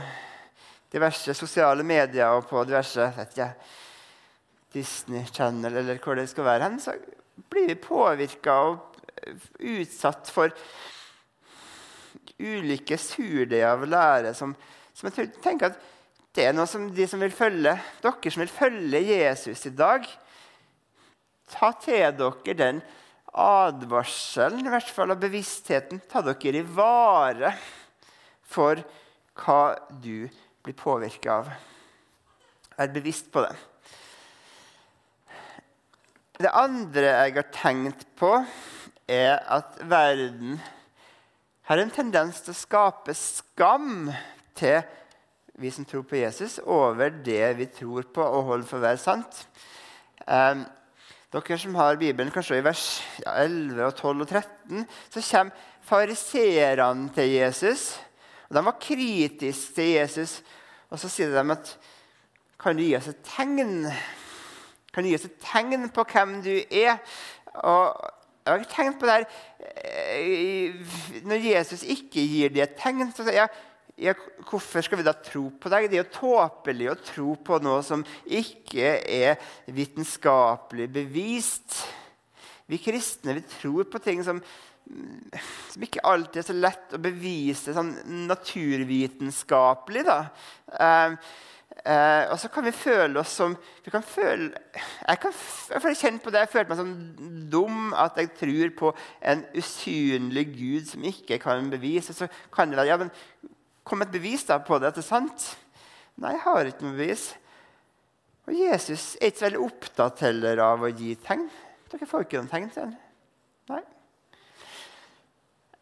diverse 0.94 1.36
sosiale 1.36 1.84
medier 1.84 2.38
og 2.38 2.48
på 2.48 2.64
diverse 2.68 3.10
jeg, 3.36 3.52
Disney 4.74 5.26
Channel 5.30 5.82
eller 5.84 6.00
hvor 6.02 6.18
det 6.18 6.30
skal 6.32 6.48
være 6.48 6.70
hen, 6.70 6.80
så 6.82 6.96
blir 7.52 7.68
vi 7.74 7.76
påvirka 7.82 8.56
og 8.70 8.94
utsatt 9.60 10.32
for 10.34 10.54
ulike 12.44 13.00
surdeiger 13.00 13.72
av 13.72 13.88
lære 13.88 14.36
som, 14.38 14.54
som 14.94 15.10
jeg 15.10 15.32
tenker 15.44 15.72
at 15.72 15.90
det 16.34 16.48
er 16.48 16.56
noe 16.56 16.66
som 16.70 16.88
de 16.92 17.06
som 17.08 17.22
vil 17.22 17.34
følge, 17.34 17.76
dere 18.02 18.34
som 18.34 18.42
vil 18.42 18.52
følge 18.52 19.02
Jesus 19.06 19.68
i 19.70 19.74
dag, 19.78 20.08
Ta 21.54 21.70
til 21.78 22.16
dere 22.18 22.56
den 22.58 22.80
advarselen, 23.34 24.66
i 24.66 24.72
hvert 24.74 24.90
fall 24.90 25.14
av 25.14 25.22
bevisstheten. 25.22 26.02
Ta 26.10 26.24
dere 26.26 26.62
i 26.62 26.66
vare 26.66 27.54
for 28.54 28.82
hva 29.44 29.62
du 30.02 30.30
blir 30.64 30.78
påvirka 30.78 31.40
av. 31.42 31.52
Vær 32.78 32.94
bevisst 32.94 33.30
på 33.34 33.44
det. 33.46 33.54
Det 36.42 36.50
andre 36.50 37.12
jeg 37.12 37.36
har 37.38 37.52
tenkt 37.54 38.08
på, 38.18 38.32
er 39.08 39.38
at 39.52 39.78
verden 39.86 40.58
har 41.70 41.80
en 41.80 41.94
tendens 41.94 42.42
til 42.44 42.52
å 42.52 42.60
skape 42.60 43.16
skam 43.16 44.12
til 44.58 44.82
vi 45.62 45.70
som 45.72 45.86
tror 45.86 46.02
på 46.10 46.18
Jesus, 46.18 46.58
over 46.66 47.14
det 47.24 47.54
vi 47.60 47.68
tror 47.70 48.08
på 48.14 48.24
og 48.26 48.48
holder 48.50 48.68
for 48.68 48.80
å 48.80 48.86
være 48.88 49.02
sant. 49.02 49.44
Um, 50.26 50.64
dere 51.34 51.58
som 51.62 51.76
har 51.78 52.00
Bibelen, 52.02 52.34
kanskje 52.34 52.60
i 52.60 52.66
vers 52.66 52.88
11, 53.26 53.78
og 53.86 53.94
12 53.96 54.26
og 54.26 54.28
13, 54.28 54.88
så 55.14 55.24
kommer 55.30 55.70
fariseerne 55.84 57.10
til 57.14 57.30
Jesus. 57.36 58.00
og 58.50 58.58
De 58.58 58.66
var 58.66 58.82
kritiske 58.82 59.76
til 59.76 59.90
Jesus. 59.98 60.42
Og 60.90 61.00
så 61.02 61.10
sier 61.10 61.34
de 61.34 61.54
at 61.54 61.78
kan 62.62 62.78
du 62.78 62.84
gi 62.86 62.96
oss 62.96 63.10
et 63.12 63.24
tegn? 63.28 63.88
Kan 64.94 65.04
du 65.04 65.10
gi 65.10 65.18
oss 65.18 65.28
et 65.28 65.42
tegn 65.42 65.90
på 65.94 66.06
hvem 66.14 66.38
du 66.46 66.54
er? 66.70 67.02
Og 67.66 67.98
jeg 68.44 68.52
har 68.52 68.66
tenkt 68.68 69.00
på 69.00 69.08
det 69.08 69.14
her 69.16 69.28
eh, 69.88 70.74
Når 71.24 71.46
Jesus 71.48 71.86
ikke 71.88 72.24
gir 72.28 72.52
dem 72.52 72.66
et 72.66 72.76
tegn, 72.80 73.08
så 73.16 73.24
sier 73.24 73.44
jeg 73.44 73.54
ja, 74.04 74.16
hvorfor 74.50 74.82
skal 74.82 74.98
vi 74.98 75.06
da 75.06 75.14
tro 75.14 75.46
på 75.62 75.70
deg? 75.70 75.86
Det 75.86 76.00
er 76.00 76.02
jo 76.02 76.16
tåpelig 76.16 76.88
å 76.90 76.98
tro 76.98 77.36
på 77.46 77.60
noe 77.62 77.84
som 77.86 78.02
ikke 78.26 78.96
er 79.06 79.38
vitenskapelig 79.70 80.88
bevist. 80.96 81.78
Vi 82.66 82.80
kristne 82.82 83.36
vi 83.38 83.44
tror 83.52 83.86
på 83.94 84.02
ting 84.02 84.24
som, 84.26 84.42
som 85.70 85.86
ikke 85.86 86.02
alltid 86.10 86.42
er 86.42 86.48
så 86.48 86.58
lett 86.58 86.98
å 86.98 87.02
bevise 87.06 87.78
sånn 87.78 87.94
naturvitenskapelig. 88.32 90.08
da. 90.10 90.20
Uh, 90.74 91.14
uh, 91.88 92.32
og 92.32 92.38
så 92.40 92.50
kan 92.54 92.66
vi 92.66 92.72
føle 92.76 93.20
oss 93.20 93.36
som 93.40 93.56
kan 93.86 94.04
føle, 94.04 94.52
Jeg 95.08 95.20
kan 95.20 95.96
kjenne 95.96 96.20
på 96.24 96.32
det, 96.32 96.46
jeg 96.46 96.54
følte 96.54 96.74
meg 96.74 96.82
som 96.82 96.94
dum 97.52 97.94
at 97.94 98.18
jeg 98.18 98.32
tror 98.40 98.74
på 98.80 98.94
en 99.32 99.44
usynlig 99.58 100.48
Gud 100.54 100.88
som 100.92 101.04
ikke 101.04 101.40
kan 101.44 101.70
bevise. 101.70 102.14
Så 102.14 102.28
kan 102.54 102.70
det 102.70 102.78
være, 102.78 102.92
ja, 102.94 102.98
men 102.98 103.12
Kom 103.84 104.04
et 104.04 104.14
bevis 104.14 104.46
da 104.48 104.62
på 104.64 104.78
det 104.80 104.94
at 104.94 104.98
det 104.98 105.04
er 105.04 105.10
sant. 105.10 105.48
Nei, 106.24 106.32
jeg 106.36 106.44
har 106.46 106.70
ikke 106.70 106.86
noe 106.86 106.96
bevis. 106.96 107.26
Og 108.48 108.56
Jesus 108.56 109.16
er 109.20 109.32
ikke 109.32 109.42
så 109.42 109.48
veldig 109.48 109.64
opptatt 109.66 110.24
heller 110.24 110.62
av 110.64 110.84
å 110.84 110.92
gi 110.92 111.16
tegn. 111.20 111.50
Dere 111.92 112.08
får 112.08 112.26
ikke 112.26 112.40
noen 112.40 112.52
tegn 112.52 112.72
til 112.74 112.86
ham. 112.86 112.94
Nei. 113.72 113.82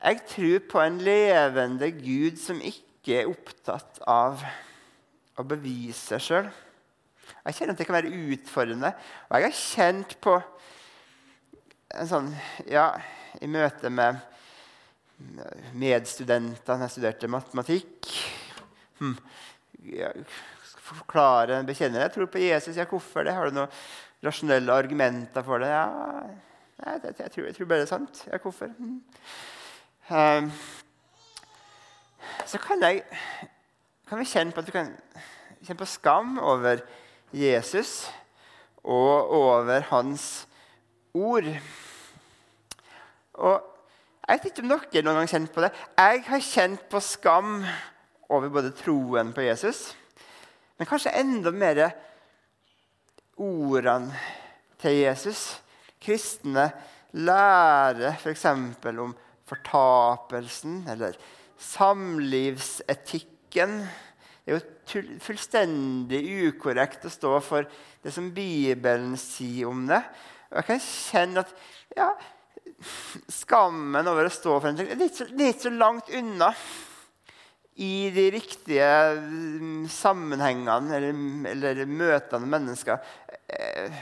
Jeg 0.02 0.22
tror 0.32 0.66
på 0.74 0.82
en 0.82 0.98
levende 1.06 1.92
Gud 1.94 2.42
som 2.42 2.62
ikke 2.66 3.22
er 3.22 3.30
opptatt 3.30 4.02
av 4.10 4.42
å 5.40 5.46
bevise 5.48 6.00
seg 6.12 6.26
sjøl. 6.26 6.52
Jeg 7.46 7.58
kjenner 7.58 7.76
at 7.76 7.82
det 7.82 7.88
kan 7.88 7.98
være 7.98 8.12
utfordrende. 8.34 8.92
Og 9.30 9.38
jeg 9.38 9.48
har 9.48 9.62
kjent 9.62 10.18
på 10.24 10.36
en 11.92 12.08
sånn 12.08 12.30
Ja, 12.72 12.92
i 13.42 13.48
møte 13.52 13.92
med 13.94 14.20
medstudenter 15.78 16.78
når 16.78 16.88
jeg 16.88 16.96
studerte 16.96 17.30
matematikk. 17.32 18.10
Hm. 19.00 19.18
Jeg 19.86 20.26
skal 20.66 20.86
forklare 21.02 21.60
en 21.60 21.68
bekjenner. 21.68 22.06
Jeg 22.06 22.16
tror 22.16 22.32
på 22.32 22.42
Jesus. 22.42 22.78
Ja, 22.78 22.88
hvorfor 22.90 23.26
det? 23.26 23.36
Har 23.38 23.50
du 23.50 23.60
noen 23.60 23.82
rasjonelle 24.26 24.74
argumenter 24.74 25.46
for 25.46 25.64
det? 25.64 25.70
Ja, 25.72 25.86
jeg, 26.82 27.02
jeg, 27.04 27.16
jeg, 27.20 27.32
tror, 27.34 27.46
jeg 27.46 27.58
tror, 27.58 27.70
bare 27.70 27.84
det 27.84 27.88
er 27.88 27.94
sant. 27.94 28.24
Ja, 28.28 28.42
hvorfor? 28.42 28.74
Hm. 28.78 29.02
Um, 30.12 30.52
så 32.46 32.60
kan, 32.62 32.82
jeg, 32.84 33.04
kan 34.12 34.20
vi 34.20 34.28
kjenne 34.28 34.52
på 34.52 34.60
at 34.60 34.68
vi 34.68 34.74
kan 34.76 34.90
kjenne 35.64 35.80
på 35.80 35.86
skam 35.88 36.34
over 36.44 36.82
Jesus 37.32 38.10
og 38.84 39.30
over 39.38 39.86
hans 39.88 40.26
ord. 41.16 41.48
Og 43.40 43.70
jeg 44.28 44.34
vet 44.36 44.50
ikke 44.50 44.66
om 44.66 44.74
dere 44.74 45.06
noen 45.06 45.16
gang 45.16 45.22
har 45.22 45.32
kjent 45.32 45.54
på 45.56 45.64
det. 45.64 45.72
Jeg 45.96 46.24
har 46.28 46.44
kjent 46.44 46.84
på 46.92 47.00
skam 47.08 47.54
over 48.28 48.52
både 48.52 48.74
troen 48.76 49.32
på 49.32 49.46
Jesus, 49.48 49.80
men 50.76 50.92
kanskje 50.92 51.16
enda 51.16 51.56
mer 51.56 51.82
ordene 53.40 54.12
til 54.84 55.06
Jesus. 55.06 55.62
Kristne 56.04 56.68
lærer 57.16 58.20
f.eks. 58.20 58.46
om 58.92 59.16
fortapelsen 59.48 60.82
eller 60.92 61.16
samlivsetikken. 63.52 63.88
Det 64.46 64.56
er 64.56 64.60
jo 64.60 65.20
fullstendig 65.22 66.22
ukorrekt 66.48 67.06
å 67.06 67.12
stå 67.12 67.40
for 67.42 67.68
det 68.02 68.12
som 68.12 68.32
Bibelen 68.34 69.16
sier 69.18 69.70
om 69.70 69.86
det. 69.88 70.02
Og 70.52 70.58
jeg 70.58 70.66
kan 70.66 70.80
kjenne 70.82 71.44
at 71.44 71.52
ja, 71.96 72.10
skammen 73.30 74.08
over 74.08 74.26
å 74.26 74.34
stå 74.34 74.60
for 74.60 74.70
en 74.70 74.80
ting 74.80 74.90
er 74.90 74.98
litt 74.98 75.20
det 75.38 75.52
så 75.62 75.70
langt 75.70 76.10
unna 76.10 76.52
i 77.82 78.10
de 78.12 78.26
riktige 78.34 78.90
mm, 79.22 79.88
sammenhengene 79.88 80.98
eller, 80.98 81.14
eller 81.54 81.86
møtene 81.86 82.42
med 82.42 82.58
mennesker. 82.58 83.00
Eh, 83.48 84.02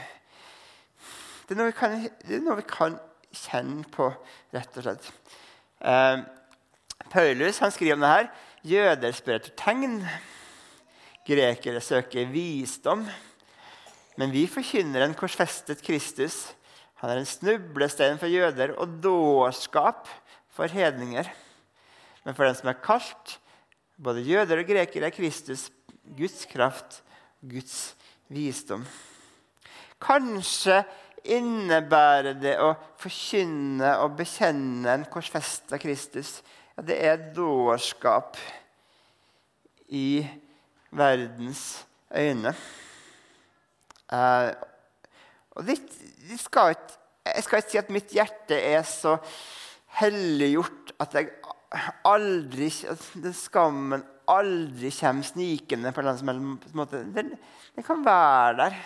det 1.48 1.58
er, 1.58 1.70
kan, 1.76 2.00
det 2.00 2.38
er, 2.38 2.44
noe 2.44 2.58
vi 2.58 2.66
kan, 2.66 2.98
kjenne 3.30 3.84
på, 3.94 4.08
rett 4.50 4.76
og 4.80 4.82
slett. 4.82 5.10
Eh, 5.86 6.22
Paulus 7.12 7.60
han 7.62 7.70
skriver 7.70 7.94
om 7.94 8.04
det 8.04 8.14
her. 8.16 8.30
Jøder 8.66 9.12
spør 9.16 9.40
etter 9.40 9.56
tegn. 9.56 10.00
Grekere 11.26 11.80
søker 11.80 12.28
visdom. 12.32 13.06
Men 14.18 14.32
vi 14.34 14.46
forkynner 14.50 15.06
en 15.06 15.16
korsfestet 15.16 15.84
Kristus 15.84 16.48
han 17.00 17.14
er 17.14 17.22
en 17.22 17.28
snublestein 17.28 18.18
for 18.20 18.28
jøder 18.28 18.74
og 18.76 18.98
dårskap 19.00 20.08
for 20.52 20.68
hedninger. 20.68 21.28
Men 22.26 22.36
for 22.36 22.44
den 22.44 22.58
som 22.58 22.68
er 22.68 22.82
kalt, 22.84 23.38
både 23.96 24.24
jøder 24.26 24.60
og 24.60 24.68
grekere, 24.68 25.08
er 25.08 25.14
Kristus 25.14 25.70
Guds 26.16 26.44
kraft, 26.50 27.00
Guds 27.40 27.94
visdom. 28.28 28.84
Kanskje 30.00 30.82
innebærer 31.24 32.36
det 32.40 32.58
å 32.60 32.74
forkynne 33.00 33.94
og 34.04 34.18
bekjenne 34.20 34.92
en 34.92 35.08
korsfesta 35.08 35.80
Kristus? 35.80 36.40
Ja, 36.80 36.84
det 36.88 36.96
er 37.04 37.24
dårskap 37.36 38.38
i 39.92 40.24
verdens 40.96 41.82
øyne. 42.08 42.54
Uh, 44.08 44.48
og 45.50 45.66
det, 45.68 45.76
det 46.24 46.38
skal 46.40 46.72
ikke, 46.72 46.96
jeg 47.26 47.44
skal 47.44 47.60
ikke 47.60 47.70
si 47.74 47.80
at 47.82 47.92
mitt 47.92 48.14
hjerte 48.16 48.56
er 48.56 48.80
så 48.88 49.18
helliggjort 50.00 50.94
at 51.04 51.18
jeg 51.18 51.28
aldri, 52.08 52.70
at 52.88 53.04
den 53.26 53.36
skammen 53.36 54.06
aldri 54.24 54.94
kommer 55.02 55.28
snikende 55.28 55.92
på 55.92 56.06
den 56.08 56.18
som 56.22 56.32
helst 56.32 56.96
Den, 56.96 57.36
den, 57.76 57.84
kan 57.84 58.04
være 58.08 58.56
der. 58.62 58.80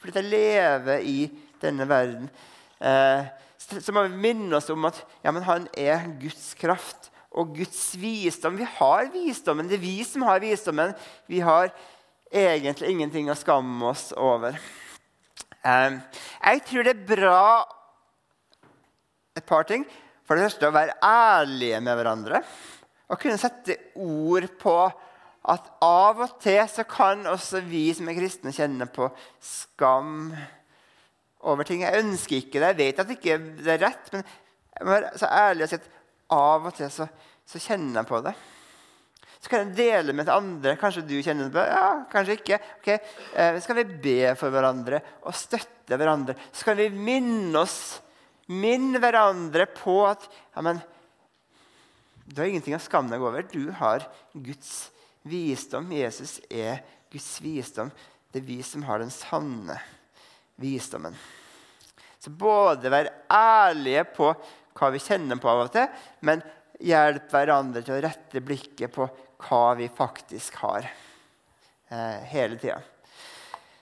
Fordi 0.00 0.16
jeg 0.16 0.30
lever 0.32 1.04
i 1.04 1.28
denne 1.60 1.88
verden. 1.92 2.32
Uh, 2.80 3.28
så 3.70 3.94
må 3.94 4.04
vi 4.06 4.20
minne 4.28 4.58
oss 4.58 4.70
om 4.72 4.88
at 4.88 5.00
ja, 5.24 5.32
han 5.32 5.68
er 5.78 6.06
Guds 6.20 6.52
kraft 6.58 7.10
og 7.32 7.54
Guds 7.56 7.94
visdom. 8.00 8.58
Vi 8.60 8.68
har 8.78 9.08
visdommen. 9.12 9.68
Det 9.68 9.78
er 9.78 9.84
vi 9.84 9.98
som 10.04 10.24
har 10.28 10.42
visdommen. 10.42 10.94
Vi 11.30 11.40
har 11.44 11.72
egentlig 12.32 12.92
ingenting 12.92 13.30
å 13.32 13.38
skamme 13.38 13.92
oss 13.92 14.10
over. 14.16 14.58
Um, 15.62 16.00
jeg 16.42 16.64
tror 16.68 16.86
det 16.86 16.94
er 16.96 17.06
bra 17.14 17.44
et 19.36 19.46
par 19.48 19.68
ting. 19.68 19.86
For 20.26 20.36
det 20.36 20.46
første 20.46 20.68
å 20.68 20.74
være 20.74 20.98
ærlige 21.04 21.80
med 21.84 21.98
hverandre. 21.98 22.42
Og 23.12 23.20
kunne 23.20 23.40
sette 23.40 23.78
ord 24.00 24.48
på 24.60 24.76
at 25.52 25.70
av 25.82 26.20
og 26.22 26.36
til 26.42 26.60
så 26.70 26.84
kan 26.86 27.26
også 27.26 27.64
vi 27.66 27.88
som 27.96 28.08
er 28.08 28.16
kristne, 28.16 28.54
kjenne 28.54 28.86
på 28.92 29.08
skam 29.42 30.30
over 31.42 31.66
ting. 31.66 31.82
Jeg 31.84 32.04
ønsker 32.04 32.38
ikke 32.38 32.60
det. 32.60 32.70
Jeg 32.72 32.78
vet 32.80 33.02
at 33.02 33.10
det 33.10 33.18
ikke 33.18 33.36
er 33.74 33.82
rett, 33.82 34.08
men 34.14 34.24
jeg 34.24 34.86
må 34.86 34.94
være 34.94 35.12
så 35.20 35.28
ærlig 35.28 35.66
og 35.66 35.72
si 35.72 35.78
at 35.78 35.90
av 36.32 36.68
og 36.68 36.74
til 36.76 36.90
så, 36.92 37.06
så, 37.48 37.60
kjenner 37.60 38.00
jeg 38.00 38.08
på 38.08 38.20
det. 38.24 38.32
Så 39.42 39.50
kan 39.50 39.64
jeg 39.64 39.76
dele 39.80 40.14
med 40.16 40.30
andre. 40.32 40.76
Kanskje 40.80 41.04
du 41.04 41.16
kjenner 41.18 41.48
det 41.48 41.56
på 41.56 41.66
Ja, 41.66 41.88
kanskje 42.12 42.38
ikke. 42.38 42.60
Ok, 42.78 42.88
eh, 42.94 43.58
Skal 43.64 43.78
vi 43.80 43.88
be 44.06 44.32
for 44.38 44.54
hverandre 44.54 45.02
og 45.26 45.36
støtte 45.36 45.98
hverandre? 45.98 46.38
Så 46.54 46.68
kan 46.68 46.78
vi 46.78 46.88
minne 46.94 47.64
oss, 47.64 48.00
minne 48.48 49.02
hverandre 49.02 49.66
på 49.74 49.98
at 50.06 50.28
ja, 50.30 50.62
men, 50.64 50.78
du 52.24 52.38
har 52.38 52.48
ingenting 52.48 52.78
å 52.78 52.82
skamme 52.82 53.12
deg 53.12 53.24
over. 53.24 53.44
Du 53.50 53.74
har 53.82 54.06
Guds 54.32 54.92
visdom. 55.26 55.90
Jesus 55.92 56.38
er 56.48 56.80
Guds 57.12 57.34
visdom. 57.42 57.90
Det 58.32 58.40
er 58.40 58.46
vi 58.46 58.62
som 58.64 58.86
har 58.86 59.02
den 59.02 59.12
sanne 59.12 59.76
visdommen. 60.62 61.14
Så 62.22 62.30
både 62.30 62.90
være 62.92 63.14
ærlige 63.34 64.04
på 64.14 64.30
hva 64.78 64.90
vi 64.94 65.02
kjenner 65.02 65.40
på 65.42 65.50
av 65.50 65.64
og 65.64 65.72
til, 65.74 65.88
men 66.26 66.42
hjelpe 66.82 67.34
hverandre 67.34 67.82
til 67.84 67.96
å 67.96 68.02
rette 68.04 68.42
blikket 68.44 68.94
på 68.94 69.06
hva 69.42 69.64
vi 69.78 69.88
faktisk 69.90 70.60
har 70.62 70.86
eh, 70.86 72.22
hele 72.30 72.58
tida. 72.62 72.78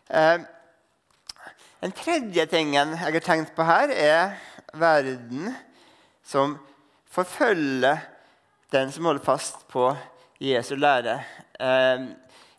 Eh, 0.08 0.40
den 1.80 1.94
tredje 1.96 2.44
tingen 2.50 2.96
jeg 2.96 3.14
har 3.16 3.24
tenkt 3.24 3.54
på 3.56 3.64
her, 3.64 3.92
er 3.92 4.34
verden 4.76 5.52
som 6.26 6.58
forfølger 7.10 8.02
den 8.70 8.92
som 8.92 9.08
holder 9.08 9.24
fast 9.24 9.64
på 9.72 9.88
Jesu 10.40 10.74
lære. 10.76 11.20
Eh, 11.60 12.10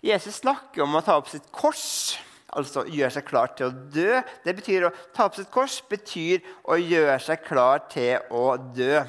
Jesus 0.02 0.42
snakker 0.42 0.86
om 0.86 0.98
å 0.98 1.04
ta 1.06 1.18
opp 1.20 1.30
sitt 1.30 1.48
kors 1.54 2.18
altså 2.58 2.84
gjøre 2.90 3.14
seg 3.16 3.26
klar 3.28 3.52
til 3.56 3.70
å 3.70 3.76
dø. 3.94 4.22
Det 4.44 4.56
betyr 4.58 4.88
Å 4.88 4.94
ta 5.16 5.28
opp 5.30 5.38
sitt 5.38 5.52
kors 5.54 5.80
betyr 5.90 6.42
å 6.68 6.78
gjøre 6.80 7.18
seg 7.24 7.44
klar 7.46 7.86
til 7.92 8.20
å 8.36 8.56
dø, 8.76 9.02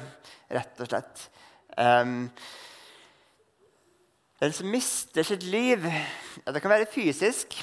rett 0.53 0.83
og 0.83 0.89
slett. 0.89 1.29
Um, 1.77 2.27
den 4.43 4.53
som 4.53 4.69
mister 4.69 5.25
sitt 5.25 5.41
liv 5.47 5.85
ja, 5.87 6.51
Det 6.51 6.61
kan 6.61 6.73
være 6.73 6.89
fysisk. 6.91 7.55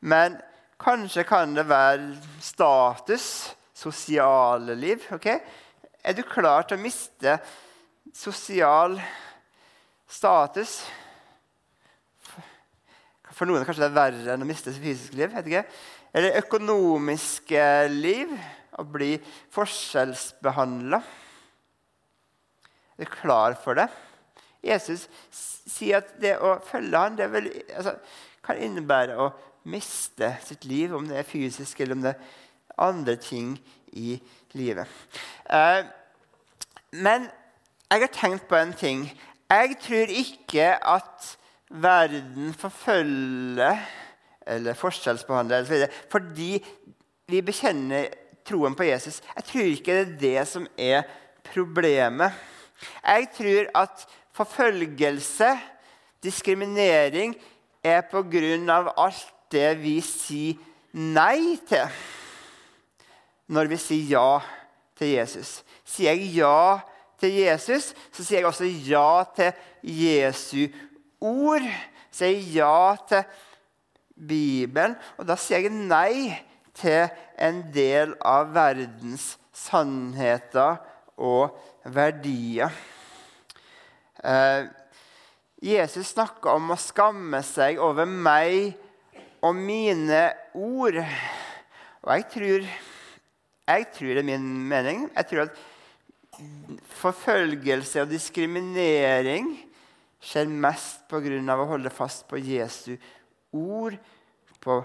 Men 0.00 0.36
kanskje 0.78 1.24
kan 1.26 1.54
det 1.56 1.64
være 1.68 2.16
status, 2.42 3.54
sosiale 3.74 4.74
liv. 4.78 5.02
Okay? 5.14 5.38
Er 6.04 6.14
du 6.14 6.22
klar 6.26 6.66
til 6.66 6.78
å 6.78 6.82
miste 6.82 7.38
sosial 8.14 8.98
status? 10.08 10.80
For 13.38 13.46
noen 13.46 13.62
kanskje 13.62 13.84
det 13.84 13.90
er 13.92 13.98
verre 14.00 14.34
enn 14.34 14.42
å 14.42 14.48
miste 14.48 14.72
sitt 14.74 14.82
fysiske 14.82 15.14
liv. 15.18 15.30
vet 15.30 15.46
ikke. 15.46 15.64
Eller 16.18 16.40
økonomiske 16.42 17.64
liv. 17.94 18.34
Å 18.78 18.84
bli 18.86 19.14
forskjellsbehandla. 19.54 21.00
Er 22.98 23.06
du 23.06 23.10
klar 23.10 23.54
for 23.62 23.78
det? 23.78 23.86
Jesus 24.62 25.06
sier 25.30 26.00
at 26.00 26.16
det 26.20 26.34
å 26.42 26.56
følge 26.66 26.98
ham 26.98 27.16
det 27.18 27.28
vel, 27.30 27.46
altså, 27.74 27.94
kan 28.42 28.58
innebære 28.58 29.18
å 29.22 29.28
miste 29.70 30.32
sitt 30.44 30.66
liv, 30.66 30.94
om 30.94 31.06
det 31.06 31.20
er 31.20 31.28
fysisk 31.28 31.80
eller 31.80 31.98
om 31.98 32.04
det 32.06 32.14
er 32.14 32.78
andre 32.88 33.16
ting 33.22 33.54
i 33.98 34.16
livet. 34.58 34.86
Eh, 35.50 35.82
men 36.98 37.28
jeg 37.90 38.04
har 38.04 38.14
tenkt 38.14 38.48
på 38.48 38.58
en 38.58 38.74
ting. 38.74 39.04
Jeg 39.50 39.78
tror 39.82 40.10
ikke 40.12 40.72
at 40.76 41.34
verden 41.70 42.52
forfølger 42.56 43.80
eller 44.48 44.76
forskjellsbehandler 44.78 45.88
fordi 46.10 46.56
vi 47.28 47.42
bekjenner 47.44 48.08
troen 48.48 48.76
på 48.76 48.86
Jesus. 48.88 49.20
Jeg 49.36 49.44
tror 49.44 49.72
ikke 49.72 49.96
det 49.98 50.00
er 50.00 50.14
det 50.20 50.46
som 50.48 50.66
er 50.78 51.02
problemet. 51.52 52.32
Jeg 53.04 53.28
tror 53.36 53.68
at 53.82 54.06
forfølgelse, 54.32 55.50
diskriminering, 56.22 57.34
er 57.84 58.00
på 58.10 58.22
grunn 58.22 58.70
av 58.70 58.92
alt 58.98 59.28
det 59.52 59.76
vi 59.82 59.98
sier 60.04 60.58
nei 60.92 61.58
til 61.68 61.86
når 63.48 63.70
vi 63.70 63.78
sier 63.80 64.10
ja 64.12 64.40
til 64.98 65.14
Jesus. 65.14 65.60
Sier 65.86 66.12
jeg 66.12 66.34
ja 66.40 66.80
til 67.20 67.32
Jesus, 67.38 67.92
så 68.12 68.24
sier 68.24 68.42
jeg 68.42 68.48
også 68.48 68.68
ja 68.88 69.24
til 69.36 69.52
Jesu 69.82 70.66
ord, 71.20 71.66
sier 72.10 72.42
ja 72.54 72.96
til 73.08 73.24
Bibelen. 74.14 74.96
Og 75.18 75.28
da 75.28 75.36
sier 75.38 75.66
jeg 75.66 75.74
nei 75.74 76.34
til 76.78 77.08
en 77.38 77.62
del 77.74 78.14
av 78.26 78.52
verdens 78.54 79.36
sannheter 79.54 80.78
og 81.18 81.56
verdier. 81.94 82.74
Eh, 84.22 84.68
Jesus 85.62 86.12
snakker 86.14 86.54
om 86.54 86.70
å 86.70 86.78
skamme 86.78 87.40
seg 87.46 87.80
over 87.82 88.06
meg 88.06 88.76
og 89.42 89.56
mine 89.58 90.28
ord. 90.54 91.00
Og 92.04 92.12
jeg 92.14 92.26
tror, 92.34 92.68
jeg 93.68 93.88
tror 93.94 94.12
det 94.14 94.22
er 94.22 94.30
min 94.30 94.46
mening. 94.70 95.08
Jeg 95.16 95.30
tror 95.30 95.48
at 95.48 95.58
forfølgelse 97.00 98.04
og 98.04 98.12
diskriminering 98.12 99.50
skjer 100.20 100.48
mest 100.50 101.06
pga. 101.10 101.56
å 101.56 101.68
holde 101.68 101.90
fast 101.90 102.26
på 102.28 102.38
Jesu 102.38 102.96
ord, 103.52 103.96
på 104.60 104.80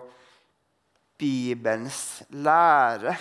Bibelens 1.17 2.23
lære. 2.29 3.15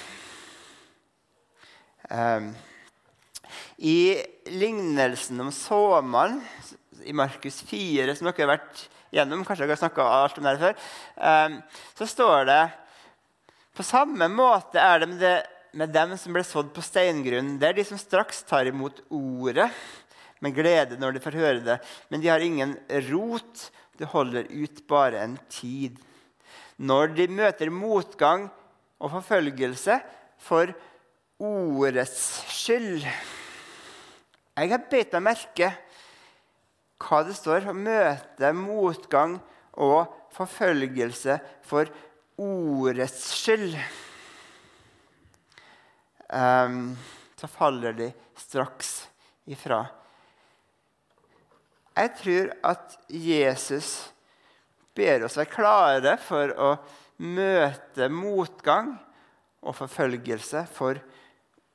Um, 2.10 2.52
I 3.78 4.20
lignelsen 4.52 5.40
om 5.40 5.52
såmannen 5.54 6.42
i 7.08 7.14
Markus 7.16 7.62
4, 7.66 8.14
som 8.14 8.28
dere 8.28 8.44
har 8.44 8.52
vært 8.56 8.84
gjennom, 9.12 9.44
kanskje 9.46 9.64
dere 9.64 9.76
har 9.76 9.80
snakka 9.80 10.06
alt 10.18 10.38
om 10.38 10.46
det 10.46 10.58
før, 10.60 10.76
um, 11.16 11.58
så 11.98 12.08
står 12.10 12.46
det 12.50 12.62
på 13.72 13.84
samme 13.86 14.28
måte 14.28 14.80
er 14.80 15.00
det 15.00 15.08
med, 15.08 15.20
det 15.22 15.36
med 15.72 15.92
dem 15.94 16.12
som 16.20 16.34
ble 16.34 16.44
sådd 16.44 16.68
på 16.76 16.84
steingrunn. 16.84 17.54
Det 17.60 17.70
er 17.70 17.78
de 17.78 17.84
som 17.88 18.00
straks 18.00 18.42
tar 18.48 18.68
imot 18.68 19.00
ordet 19.08 19.70
med 20.42 20.56
glede 20.56 20.98
når 21.00 21.16
de 21.16 21.22
får 21.22 21.38
høre 21.38 21.60
det. 21.64 21.78
Men 22.10 22.22
de 22.22 22.30
har 22.32 22.42
ingen 22.42 22.74
rot. 23.10 23.68
Det 23.98 24.08
holder 24.10 24.48
ut 24.50 24.82
bare 24.90 25.22
en 25.22 25.38
tid. 25.52 25.98
Når 26.82 27.14
de 27.16 27.28
møter 27.30 27.70
motgang 27.70 28.48
og 29.02 29.12
forfølgelse 29.12 29.98
for 30.42 30.72
ordets 31.42 32.20
skyld 32.54 33.02
Jeg 33.02 34.70
har 34.70 34.84
beit 34.90 35.14
meg 35.16 35.24
merke 35.32 35.72
hva 37.02 37.22
det 37.26 37.34
står 37.34 37.66
å 37.66 37.74
møte 37.74 38.52
motgang 38.54 39.38
og 39.82 40.12
forfølgelse 40.36 41.38
for 41.66 41.88
ordets 42.38 43.24
skyld. 43.40 43.74
Um, 46.32 46.94
så 47.36 47.50
faller 47.50 47.96
de 47.96 48.12
straks 48.38 48.92
ifra. 49.50 49.82
Jeg 51.92 52.12
tror 52.18 52.52
at 52.72 52.98
Jesus 53.08 53.90
ber 54.96 55.26
oss 55.26 55.36
være 55.36 55.52
klare 55.52 56.16
for 56.20 56.52
å 56.56 56.70
møte 57.22 58.08
motgang 58.12 58.94
og 59.62 59.76
forfølgelse 59.76 60.64
for 60.72 61.00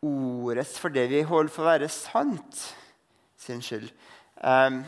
ordets, 0.04 0.78
for 0.80 0.94
det 0.94 1.08
vi 1.12 1.24
holder 1.26 1.54
for 1.54 1.66
å 1.66 1.72
være 1.72 1.90
sant, 1.92 2.64
sin 3.38 3.62
skyld. 3.64 3.90
Um, 4.42 4.82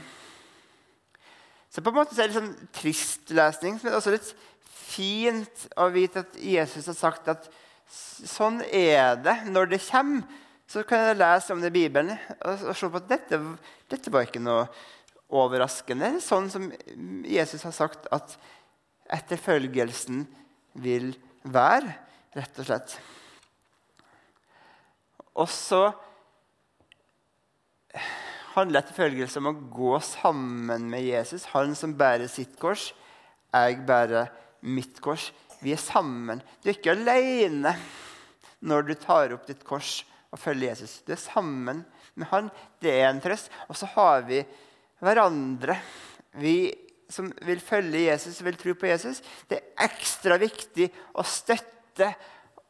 så 1.69 1.81
på 1.85 1.93
en 1.93 1.99
måte 1.99 2.17
er 2.17 2.29
det 2.29 2.37
sånn 2.37 2.53
trist 2.75 3.31
lesning, 3.33 3.77
men 3.83 3.95
også 3.95 4.13
litt 4.13 4.33
fint 4.69 5.65
å 5.77 5.89
vite 5.93 6.25
at 6.25 6.37
Jesus 6.41 6.89
har 6.89 6.97
sagt 6.97 7.29
at 7.31 7.49
sånn 7.89 8.61
er 8.65 9.19
det 9.21 9.37
når 9.49 9.75
det 9.75 9.83
kommer. 9.85 10.25
Så 10.69 10.83
kan 10.85 11.01
jeg 11.01 11.17
lese 11.17 11.53
om 11.55 11.61
det 11.63 11.71
i 11.71 11.79
Bibelen 11.79 12.11
og, 12.13 12.67
og 12.69 12.75
se 12.77 12.89
på 12.93 12.99
at 12.99 13.07
dette, 13.09 13.39
dette 13.89 14.11
var 14.13 14.27
ikke 14.27 14.41
noe 14.43 14.67
overraskende. 15.29 16.15
Sånn 16.23 16.49
som 16.51 16.67
Jesus 17.27 17.63
har 17.67 17.75
sagt 17.75 18.09
at 18.13 18.35
etterfølgelsen 19.09 20.25
vil 20.81 21.11
være, 21.49 21.93
rett 22.37 22.61
og 22.61 22.67
slett. 22.67 22.95
Og 25.39 25.49
så 25.49 25.83
handler 28.55 28.81
etterfølgelse 28.81 29.39
om 29.41 29.51
å 29.51 29.57
gå 29.71 29.93
sammen 30.03 30.89
med 30.91 31.05
Jesus. 31.05 31.47
Han 31.53 31.75
som 31.77 31.95
bærer 31.97 32.29
sitt 32.31 32.57
kors, 32.59 32.91
jeg 33.53 33.79
bærer 33.87 34.29
mitt 34.61 34.99
kors. 35.01 35.29
Vi 35.63 35.73
er 35.73 35.81
sammen. 35.81 36.41
Du 36.61 36.69
er 36.69 36.77
ikke 36.77 36.95
alene 36.95 37.73
når 38.59 38.89
du 38.89 38.93
tar 38.99 39.33
opp 39.35 39.47
ditt 39.47 39.63
kors 39.67 40.03
og 40.29 40.41
følger 40.41 40.73
Jesus. 40.73 40.99
Du 41.05 41.13
er 41.15 41.21
sammen 41.21 41.83
med 42.19 42.29
han. 42.31 42.49
Det 42.81 42.93
er 42.93 43.09
en 43.09 43.21
trøst. 43.23 43.49
Og 43.67 43.77
så 43.79 43.89
har 43.95 44.25
vi 44.27 44.43
hverandre. 45.03 45.79
Vi 46.39 46.71
som 47.09 47.31
vil 47.45 47.61
følge 47.63 48.05
Jesus 48.05 48.41
vil 48.45 48.57
tro 48.59 48.75
på 48.77 48.89
Jesus. 48.89 49.21
Det 49.49 49.57
er 49.57 49.87
ekstra 49.89 50.37
viktig 50.41 50.89
å 51.17 51.25
støtte 51.25 52.11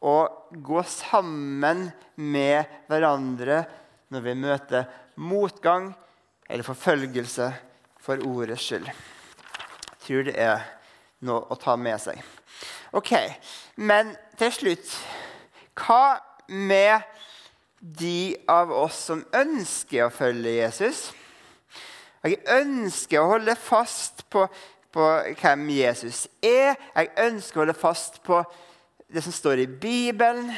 og 0.08 0.56
gå 0.64 0.84
sammen 0.88 1.90
med 2.16 2.86
hverandre 2.88 3.64
når 4.14 4.26
vi 4.26 4.36
møter 4.40 4.88
motgang 5.20 5.92
eller 6.50 6.66
forfølgelse 6.66 7.50
for 8.00 8.24
ordets 8.26 8.64
skyld. 8.64 8.88
Jeg 8.88 10.00
tror 10.06 10.26
det 10.30 10.38
er 10.40 10.64
noe 11.28 11.44
å 11.52 11.60
ta 11.60 11.76
med 11.78 12.00
seg. 12.02 12.22
Ok, 12.96 13.14
Men 13.76 14.16
til 14.40 14.52
slutt 14.52 14.96
Hva 15.78 16.18
med 16.48 17.04
de 17.80 18.36
av 18.50 18.72
oss 18.74 18.98
som 19.12 19.22
ønsker 19.36 20.08
å 20.08 20.12
følge 20.12 20.58
Jesus? 20.58 21.12
Jeg 22.24 22.42
ønsker 22.52 23.22
å 23.22 23.30
holde 23.36 23.56
fast 23.56 24.26
på, 24.32 24.44
på 24.92 25.06
hvem 25.40 25.70
Jesus 25.72 26.26
er. 26.44 26.76
Jeg 26.96 27.14
ønsker 27.30 27.60
å 27.60 27.64
holde 27.64 27.78
fast 27.78 28.20
på 28.26 28.42
det 29.10 29.24
som 29.24 29.34
står 29.34 29.64
i 29.64 29.70
Bibelen. 29.72 30.52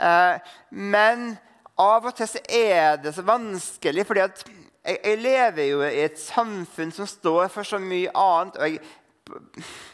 Eh, 0.00 0.54
men 0.70 1.34
av 1.80 2.08
og 2.08 2.16
til 2.16 2.40
er 2.48 2.96
det 3.00 3.12
så 3.16 3.24
vanskelig, 3.26 4.06
fordi 4.08 4.24
at 4.24 4.44
jeg, 4.46 4.96
jeg, 4.96 5.18
lever 5.20 5.68
jo 5.68 5.82
i 5.84 6.04
et 6.06 6.16
samfunn 6.20 6.92
som 6.96 7.08
står 7.08 7.50
for 7.52 7.68
så 7.68 7.80
mye 7.82 8.12
annet. 8.16 8.56
og 8.56 8.70
jeg, 8.70 8.80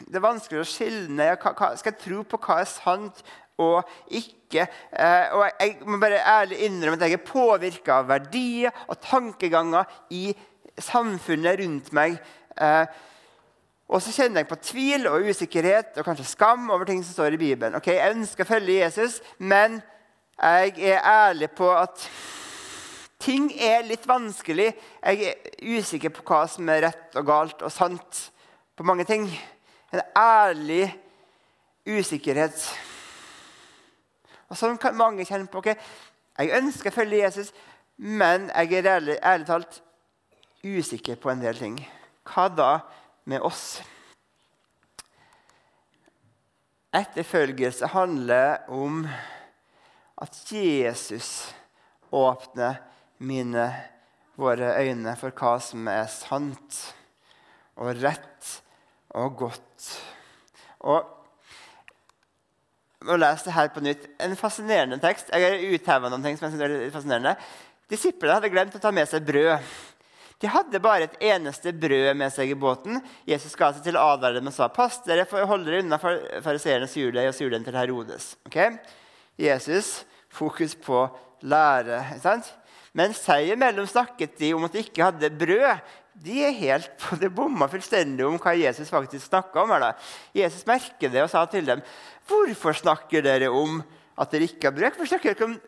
Det 0.07 0.15
er 0.15 0.23
vanskelig 0.23 0.63
å 0.63 0.67
skille 0.67 1.27
hva, 1.35 1.73
Skal 1.75 1.93
jeg 1.93 2.01
tro 2.05 2.23
på 2.23 2.39
hva 2.41 2.61
er 2.63 2.71
sant 2.71 3.23
og 3.59 3.89
ikke? 4.07 4.63
Eh, 4.63 5.35
og 5.35 5.43
jeg, 5.43 5.55
jeg, 5.59 5.77
må 5.85 5.99
bare 5.99 6.23
ærlig 6.23 6.61
innrømme 6.65 6.95
at 6.95 7.09
jeg 7.09 7.19
er 7.19 7.27
påvirka 7.27 7.99
av 7.99 8.11
verdier 8.13 8.83
og 8.87 9.01
tankeganger 9.03 9.99
i 10.15 10.29
samfunnet 10.79 11.59
rundt 11.59 11.91
meg. 11.93 12.17
Eh, 12.61 12.85
og 13.87 14.01
så 14.03 14.11
kjenner 14.11 14.43
jeg 14.43 14.49
på 14.49 14.59
tvil 14.67 15.07
og 15.07 15.29
usikkerhet 15.29 15.97
og 15.97 16.05
kanskje 16.05 16.27
skam 16.27 16.69
over 16.69 16.85
ting 16.85 17.03
som 17.05 17.13
står 17.13 17.37
i 17.37 17.39
Bibelen. 17.39 17.75
Ok, 17.75 17.87
Jeg 17.87 18.15
ønsker 18.15 18.43
å 18.43 18.49
følge 18.49 18.81
Jesus, 18.81 19.21
men 19.39 19.81
jeg 20.37 20.73
er 20.91 21.05
ærlig 21.07 21.49
på 21.55 21.69
at 21.71 22.03
ting 23.19 23.47
er 23.53 23.87
litt 23.87 24.07
vanskelig. 24.07 24.73
Jeg 25.01 25.23
er 25.31 25.79
usikker 25.79 26.11
på 26.13 26.25
hva 26.27 26.43
som 26.51 26.67
er 26.69 26.83
rett 26.89 27.15
og 27.15 27.25
galt 27.25 27.63
og 27.63 27.71
sant 27.71 28.19
på 28.75 28.83
mange 28.83 29.07
ting. 29.07 29.29
En 29.93 30.03
ærlig 30.19 30.91
usikkerhet. 31.87 32.59
Og 34.51 34.59
Sånn 34.59 34.77
kan 34.77 34.95
mange 34.99 35.25
kjenne 35.25 35.47
på. 35.47 35.63
ok, 35.63 35.75
Jeg 36.37 36.53
ønsker 36.59 36.91
å 36.91 36.93
følge 36.99 37.23
Jesus, 37.23 37.53
men 37.97 38.51
jeg 38.51 38.73
er 38.73 38.95
ærlig, 38.97 39.17
ærlig 39.23 39.47
talt 39.47 39.81
usikker 40.77 41.19
på 41.21 41.31
en 41.31 41.43
del 41.43 41.57
ting. 41.59 41.77
Hva 42.27 42.47
da 42.51 42.71
med 43.29 43.43
oss? 43.45 43.79
Etterfølgelse 46.95 47.89
handler 47.93 48.65
om 48.73 49.03
at 50.17 50.37
Jesus 50.51 51.51
åpner 52.11 52.79
mine, 53.17 53.67
våre 54.37 54.75
øyne 54.77 55.15
for 55.17 55.33
hva 55.33 55.57
som 55.61 55.87
er 55.89 56.05
sant 56.13 56.79
og 57.77 57.97
rett 58.01 58.51
og 59.17 59.37
godt. 59.39 59.87
Og 60.85 61.13
å 63.07 63.17
lese 63.17 63.47
det 63.47 63.55
her 63.55 63.69
på 63.73 63.83
nytt. 63.85 64.07
En 64.21 64.35
fascinerende 64.37 64.99
tekst. 65.01 65.29
Jeg 65.33 65.43
har 65.43 65.75
utheva 65.75 66.09
noen 66.11 66.25
ting 66.25 66.37
som 66.37 66.47
jeg 66.47 66.55
synes 66.55 66.65
er 66.65 66.73
litt 66.73 66.95
fascinerende. 66.95 67.35
Disiplene 67.91 68.37
hadde 68.37 68.51
glemt 68.51 68.75
å 68.75 68.81
ta 68.83 68.91
med 68.93 69.09
seg 69.09 69.25
brød. 69.27 69.73
De 70.37 70.49
hadde 70.53 70.81
bare 70.81 71.07
et 71.07 71.21
eneste 71.31 71.71
brød 71.73 72.11
med 72.17 72.29
seg 72.33 72.51
i 72.53 72.57
båten. 72.57 72.99
Jesus 73.25 73.55
ga 73.57 73.71
seg 73.73 73.87
til 73.87 73.97
å 73.97 74.03
advare 74.13 74.37
dem 74.37 74.49
og 74.51 74.53
sa 74.53 74.67
pass 74.69 74.99
dere 75.05 75.25
for 75.29 75.41
dere 75.65 75.81
unna 75.81 75.97
fariseernes 75.97 76.93
juledeig 76.99 77.31
og 77.31 77.37
surdeig 77.37 77.65
til 77.65 77.77
Herodes. 77.79 78.35
Okay? 78.45 78.77
Jesus 79.41 80.03
fokus 80.29 80.75
på 80.77 81.07
lære. 81.41 82.03
Sant? 82.21 82.51
Men 82.97 83.13
seg 83.17 83.51
imellom 83.53 83.87
snakket 83.89 84.37
de 84.37 84.53
om 84.57 84.65
at 84.67 84.77
de 84.77 84.83
ikke 84.85 85.09
hadde 85.09 85.33
brød. 85.37 85.81
De 86.17 86.37
er 86.45 86.55
helt 86.57 86.93
på 87.01 87.17
det 87.21 87.29
bomma 87.33 87.67
fullstendig 87.69 88.25
om 88.25 88.37
hva 88.41 88.53
Jesus 88.57 88.89
faktisk 88.93 89.27
snakka 89.27 89.63
om. 89.63 89.73
da. 89.81 89.91
Jesus 90.37 90.65
merket 90.69 91.13
det 91.13 91.21
og 91.21 91.29
sa 91.29 91.45
til 91.45 91.65
dem, 91.65 91.81
'Hvorfor 92.27 92.73
snakker 92.73 93.21
dere 93.21 93.49
om 93.49 93.83
at 94.17 94.31
dere 94.31 94.49
ikke 94.49 94.69
har 94.69 94.71
brød?' 94.71 94.97
Hvorfor 94.97 95.17
snakker 95.17 95.33
dere 95.33 95.45
om 95.45 95.59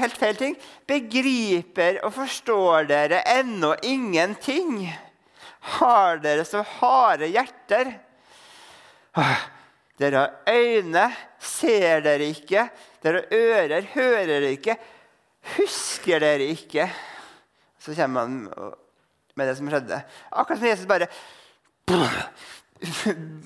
helt 0.00 0.16
feil 0.18 0.38
ting? 0.38 0.56
Begriper 0.88 2.00
og 2.04 2.14
forstår 2.16 2.88
dere 2.90 3.22
ennå 3.34 3.74
ingenting? 3.82 4.86
Har 5.78 6.20
dere 6.24 6.44
så 6.48 6.62
harde 6.78 7.30
hjerter? 7.32 7.94
Dere 10.00 10.24
har 10.24 10.32
øyne, 10.50 11.06
ser 11.38 12.02
dere 12.04 12.30
ikke? 12.34 12.68
Dere 13.04 13.22
har 13.22 13.38
ører, 13.38 13.90
hører 13.94 14.26
dere 14.32 14.54
ikke? 14.56 14.76
Husker 15.56 16.22
dere 16.24 16.50
ikke? 16.54 16.88
Så 17.78 17.94
kommer 17.96 18.26
han 18.26 18.36
med 19.36 19.48
det 19.48 19.56
som 19.58 19.68
skjedde. 19.70 20.00
Akkurat 20.32 20.60
som 20.60 20.68
Jesus 20.68 20.88
bare 20.88 21.08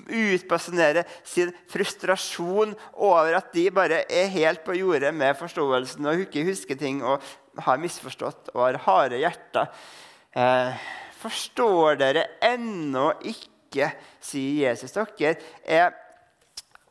utbasunerer 0.08 1.08
sin 1.26 1.52
frustrasjon 1.70 2.74
over 2.94 3.38
at 3.38 3.52
de 3.54 3.68
bare 3.74 4.02
er 4.10 4.30
helt 4.32 4.64
på 4.66 4.76
jordet 4.78 5.12
med 5.14 5.36
forståelsen 5.38 6.08
og 6.08 6.24
ikke 6.26 6.46
husker 6.48 6.78
ting 6.78 7.02
og 7.04 7.22
har 7.64 7.80
misforstått 7.82 8.52
og 8.54 8.62
har 8.64 8.80
harde 8.86 9.20
hjerter. 9.22 9.70
Eh, 10.36 10.90
forstår 11.18 11.98
dere 12.00 12.26
ennå 12.44 13.10
ikke, 13.26 13.90
sier 14.24 14.70
Jesus. 14.70 14.94
Dere 14.94 15.36
er 15.64 15.96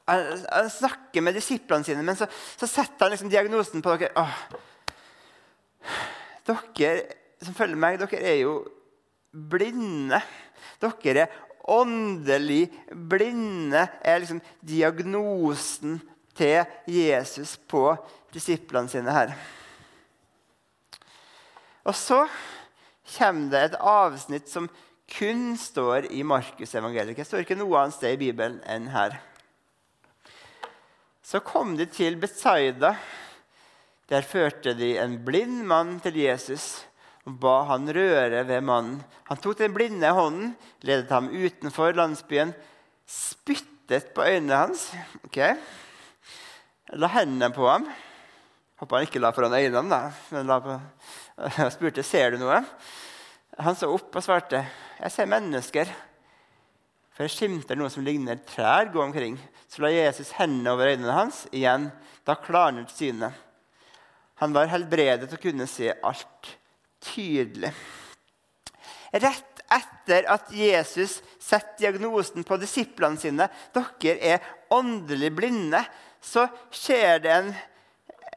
han, 0.08 0.70
snakker 0.72 1.24
med 1.24 1.36
disiplene 1.36 1.84
sine, 1.84 2.04
men 2.06 2.16
så, 2.16 2.30
så 2.32 2.68
setter 2.70 3.06
han 3.06 3.12
liksom 3.12 3.32
diagnosen 3.32 3.84
på 3.84 3.96
dere. 4.00 4.12
Åh, 4.16 4.36
dere 6.48 7.02
som 7.44 7.56
følger 7.58 7.80
meg, 7.80 8.00
dere 8.00 8.22
er 8.24 8.40
jo 8.42 8.54
blinde. 9.32 10.22
Dere 10.82 11.26
er 11.26 11.36
åndelig 11.68 12.68
blinde, 12.92 13.88
er 14.02 14.22
liksom 14.22 14.42
diagnosen 14.66 16.00
til 16.38 16.66
Jesus 16.88 17.58
på 17.70 17.92
disiplene 18.34 18.90
sine 18.92 19.14
her. 19.14 19.34
Og 21.88 21.96
så 21.96 22.26
kommer 23.18 23.52
det 23.52 23.64
et 23.64 23.80
avsnitt 23.80 24.50
som 24.52 24.68
kun 25.08 25.54
står 25.60 26.10
i 26.12 26.24
Markusevangeliet. 26.28 27.16
Det 27.16 27.28
står 27.28 27.46
ikke 27.46 27.60
noe 27.60 27.80
annet 27.80 27.96
sted 27.96 28.18
i 28.18 28.24
Bibelen 28.28 28.60
enn 28.68 28.90
her. 28.92 29.16
Så 31.24 31.40
kom 31.44 31.76
de 31.80 31.88
til 31.92 32.20
Betsaida. 32.20 32.96
Der 34.08 34.24
førte 34.24 34.72
de 34.76 34.94
en 35.00 35.18
blind 35.26 35.66
mann 35.68 35.98
til 36.04 36.20
Jesus 36.20 36.87
og 37.28 37.36
ba 37.42 37.58
han 37.68 37.90
røre 37.92 38.44
ved 38.48 38.64
mannen. 38.64 39.02
Han 39.28 39.40
tok 39.44 39.58
den 39.60 39.74
blinde 39.76 40.10
hånden, 40.16 40.54
ledet 40.88 41.12
ham 41.12 41.28
utenfor 41.28 41.96
landsbyen, 41.98 42.54
spyttet 43.04 44.14
på 44.16 44.24
øynene 44.24 44.62
hans. 44.62 44.88
okay. 45.26 45.58
La 46.96 47.10
hendene 47.12 47.52
på 47.52 47.68
ham. 47.68 47.90
Håper 48.80 48.96
han 48.96 49.08
ikke 49.10 49.20
la 49.20 49.34
foran 49.36 49.58
øynene, 49.58 49.90
da. 49.92 50.12
men 50.32 50.48
la 50.48 50.60
på, 50.64 50.80
Jeg 51.58 51.72
spurte 51.76 52.04
ser 52.04 52.32
du 52.32 52.38
noe. 52.40 52.62
Han 53.60 53.76
så 53.76 53.90
opp 53.92 54.16
og 54.16 54.24
svarte, 54.24 54.66
'Jeg 55.00 55.12
ser 55.12 55.26
mennesker.' 55.26 55.96
For 57.12 57.26
jeg 57.26 57.34
skimter 57.34 57.76
noe 57.76 57.90
som 57.90 58.06
ligner 58.06 58.38
trær 58.46 58.92
gå 58.94 59.02
omkring. 59.02 59.40
Så 59.68 59.82
la 59.82 59.90
Jesus 59.90 60.32
hendene 60.38 60.70
over 60.70 60.86
øynene 60.86 61.12
hans. 61.12 61.48
Igjen, 61.52 61.92
da 62.24 62.36
klarnet 62.36 62.94
synet. 62.94 63.34
Han 64.36 64.54
var 64.54 64.70
helbredet 64.70 65.34
og 65.34 65.42
kunne 65.42 65.66
se 65.66 65.90
alt 66.06 66.57
tydelig. 67.04 67.74
Rett 69.12 69.58
etter 69.74 70.28
at 70.32 70.52
Jesus 70.56 71.20
setter 71.44 71.80
diagnosen 71.82 72.46
på 72.48 72.58
disiplene 72.60 73.20
sine 73.20 73.50
dere 73.76 74.16
er 74.36 74.46
åndelig 74.74 75.32
blinde, 75.36 75.82
så 76.24 76.48
skjer 76.74 77.22
det 77.24 77.34
en, 77.34 77.52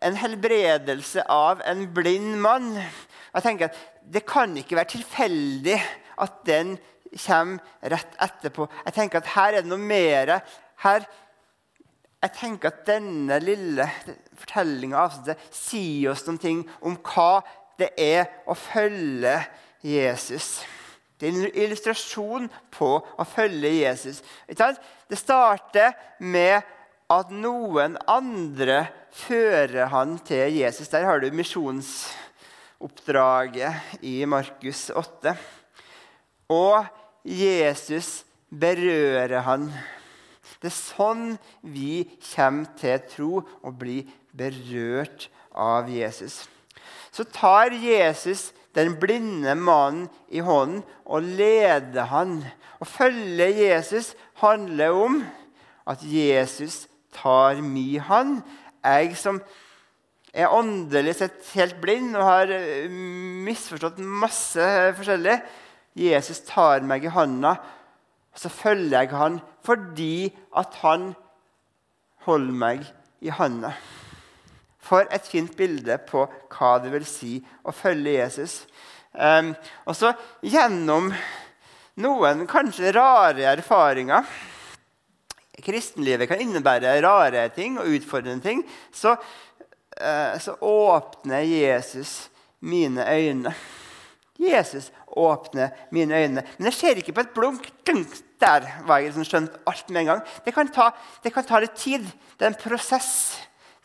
en 0.03 0.19
helbredelse 0.19 1.25
av 1.31 1.63
en 1.67 1.87
blind 1.95 2.39
mann. 2.43 2.75
Jeg 3.35 3.47
tenker 3.47 3.71
at 3.71 3.87
Det 4.11 4.25
kan 4.27 4.57
ikke 4.59 4.75
være 4.75 4.97
tilfeldig 4.97 5.77
at 6.19 6.41
den 6.47 6.73
kommer 7.15 7.61
rett 7.93 8.17
etterpå. 8.19 8.67
Jeg 8.87 8.95
tenker 8.97 9.21
at 9.21 9.33
Her 9.37 9.55
er 9.55 9.63
det 9.63 9.71
noe 9.71 9.83
mer. 9.83 10.41
Her, 10.83 11.07
jeg 12.21 12.35
tenker 12.37 12.73
at 12.73 12.83
denne 12.89 13.39
lille 13.43 13.87
fortellinga 14.41 15.05
sier 15.53 16.11
oss 16.13 16.27
noen 16.27 16.41
ting 16.43 16.65
om 16.83 16.99
hva 17.07 17.41
det 17.81 17.91
er 17.99 18.27
å 18.49 18.55
følge 18.59 19.45
Jesus. 19.85 20.65
Det 21.21 21.29
er 21.29 21.33
en 21.37 21.59
illustrasjon 21.65 22.51
på 22.73 23.01
å 23.01 23.25
følge 23.29 23.71
Jesus. 23.83 24.23
Det 24.49 25.19
starter 25.21 25.93
med 26.21 26.63
at 27.11 27.31
noen 27.35 27.99
andre 28.09 28.87
fører 29.13 29.87
han 29.93 30.19
til 30.25 30.53
Jesus. 30.61 30.89
Der 30.93 31.05
har 31.09 31.21
du 31.21 31.31
misjonsoppdraget 31.35 33.75
i 34.07 34.25
Markus 34.25 34.91
8. 34.97 35.35
Og 36.51 36.85
Jesus 37.27 38.25
berører 38.49 39.41
han. 39.47 39.69
Det 40.61 40.69
er 40.71 40.77
sånn 40.77 41.39
vi 41.61 42.05
kommer 42.33 42.67
til 42.81 42.99
tro 43.13 43.43
og 43.61 43.79
blir 43.81 44.05
berørt 44.37 45.29
av 45.53 45.89
Jesus. 45.91 46.49
Så 47.11 47.25
tar 47.25 47.75
Jesus 47.75 48.51
den 48.75 48.95
blinde 49.01 49.55
mannen 49.59 50.09
i 50.31 50.43
hånden 50.45 50.85
og 51.05 51.27
leder 51.27 52.07
han. 52.13 52.39
Å 52.81 52.87
følge 52.87 53.51
Jesus 53.51 54.15
handler 54.41 54.95
om 54.95 55.19
at 55.91 56.03
Jesus 56.07 56.87
tar 57.15 57.59
mi 57.65 57.99
hånd. 57.99 58.41
Jeg 58.85 59.17
som 59.19 59.41
er 60.33 60.53
åndelig 60.55 61.17
sett 61.19 61.43
helt 61.57 61.81
blind 61.83 62.15
og 62.15 62.25
har 62.25 62.53
eh, 62.55 62.87
misforstått 62.89 63.99
masse 63.99 64.67
forskjellig. 64.99 65.41
Jesus 65.99 66.45
tar 66.47 66.87
meg 66.87 67.05
i 67.05 67.11
hånda, 67.11 67.57
og 68.31 68.39
så 68.39 68.49
følger 68.53 69.03
jeg 69.03 69.11
han 69.19 69.41
fordi 69.67 70.31
at 70.57 70.77
han 70.85 71.11
holder 72.29 72.61
meg 72.63 72.87
i 73.21 73.33
hånda. 73.35 73.75
For 74.81 75.09
et 75.13 75.27
fint 75.29 75.53
bilde 75.57 75.99
på 76.09 76.25
hva 76.27 76.71
det 76.83 76.93
vil 76.95 77.07
si 77.09 77.37
å 77.67 77.75
følge 77.75 78.17
Jesus. 78.17 78.63
Um, 79.13 79.53
og 79.85 79.97
så 79.99 80.13
gjennom 80.47 81.11
noen 82.01 82.47
kanskje 82.49 82.93
rare 82.95 83.49
erfaringer 83.51 84.29
Kristenlivet 85.61 86.29
kan 86.31 86.41
innebære 86.41 86.95
rare 87.05 87.43
ting 87.53 87.75
og 87.77 87.91
utfordrende 87.93 88.41
ting. 88.41 88.63
Så, 88.97 89.13
uh, 89.13 90.39
så 90.41 90.55
åpner 90.65 91.45
Jesus 91.45 92.31
mine 92.65 93.05
øyne. 93.05 93.53
Jesus 94.41 94.89
åpner 95.07 95.69
mine 95.91 96.17
øyne. 96.17 96.45
Men 96.59 96.71
jeg 96.71 96.75
ser 96.75 96.97
ikke 96.97 97.13
på 97.13 97.21
et 97.21 97.35
blunk. 97.37 97.69
Der 98.41 98.65
var 98.87 98.99
jeg 98.99 99.11
liksom 99.11 99.27
skjønt 99.29 99.59
alt 99.69 99.91
med 99.91 100.01
en 100.01 100.07
gang. 100.15 100.21
Det 100.45 100.55
kan, 100.55 100.69
ta, 100.73 100.91
det 101.25 101.33
kan 101.35 101.45
ta 101.45 101.61
litt 101.61 101.77
tid. 101.77 102.07
Det 102.39 102.47
er 102.47 102.55
en 102.55 102.63
prosess. 102.63 103.37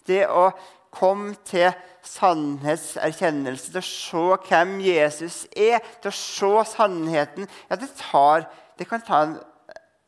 Det 0.08 0.21
å 0.29 0.47
Kom 0.95 1.34
til 1.47 1.73
sannhetserkjennelse, 2.05 3.71
til 3.73 3.81
å 3.81 3.88
se 3.88 4.38
hvem 4.47 4.77
Jesus 4.86 5.43
er, 5.58 5.81
til 6.01 6.12
å 6.12 6.15
se 6.15 6.53
sannheten. 6.75 7.49
Ja, 7.69 7.77
det, 7.81 7.89
tar, 7.99 8.47
det 8.79 8.88
kan 8.89 9.03
ta 9.05 9.21
en, 9.25 9.36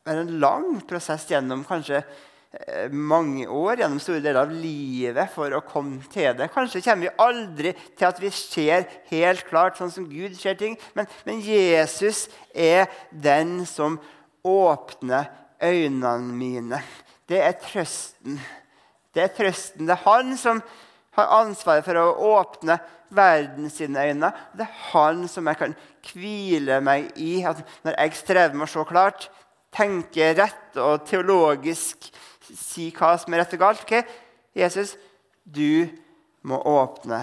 en 0.08 0.34
lang 0.40 0.78
prosess 0.88 1.26
gjennom 1.28 1.64
kanskje 1.68 2.00
eh, 2.00 2.86
mange 2.92 3.48
år, 3.50 3.82
gjennom 3.82 4.00
store 4.02 4.22
deler 4.24 4.44
av 4.44 4.54
livet, 4.54 5.32
for 5.34 5.52
å 5.56 5.64
komme 5.66 6.00
til 6.12 6.30
det. 6.38 6.50
Kanskje 6.54 6.84
kommer 6.86 7.08
vi 7.08 7.16
aldri 7.24 7.74
til 7.90 8.08
at 8.08 8.22
vi 8.22 8.32
ser 8.34 8.86
helt 9.10 9.44
klart 9.50 9.80
sånn 9.80 9.92
som 9.94 10.06
Gud 10.08 10.38
ser 10.38 10.56
ting, 10.60 10.78
men, 10.96 11.10
men 11.28 11.42
Jesus 11.44 12.28
er 12.54 12.86
den 13.10 13.60
som 13.68 13.98
åpner 14.46 15.28
øynene 15.60 16.38
mine. 16.38 16.80
Det 17.28 17.42
er 17.44 17.58
trøsten. 17.60 18.38
Det 19.14 19.24
er 19.24 19.34
trøsten. 19.34 19.88
Det 19.88 19.96
er 19.96 20.04
han 20.04 20.36
som 20.40 20.62
har 21.18 21.34
ansvaret 21.40 21.86
for 21.86 21.98
å 21.98 22.36
åpne 22.36 22.78
verden 23.14 23.70
sine 23.72 24.04
øyne. 24.10 24.30
Det 24.54 24.66
er 24.66 24.80
han 24.92 25.24
som 25.30 25.48
jeg 25.48 25.60
kan 25.60 25.76
hvile 26.12 26.80
meg 26.84 27.10
i. 27.16 27.40
Når 27.42 27.96
jeg 27.96 28.18
strever 28.20 28.56
med 28.56 28.68
å 28.68 28.72
se 28.72 28.84
klart, 28.88 29.28
tenke 29.74 30.32
rett 30.38 30.78
og 30.80 31.04
teologisk 31.08 32.08
si 32.48 32.88
hva 32.96 33.14
som 33.20 33.34
er 33.34 33.42
rett 33.42 33.56
og 33.58 33.60
galt 33.60 33.84
okay? 33.84 34.04
Jesus, 34.56 34.94
du 35.44 35.88
må 36.48 36.60
åpne 36.64 37.22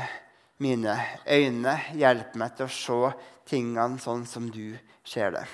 mine 0.61 0.97
øyne. 1.25 1.77
Hjelp 1.97 2.35
meg 2.39 2.57
til 2.57 2.67
å 2.67 2.75
se 2.75 3.15
tingene 3.49 4.01
sånn 4.01 4.25
som 4.29 4.49
du 4.51 4.75
ser 5.05 5.33
det. 5.35 5.45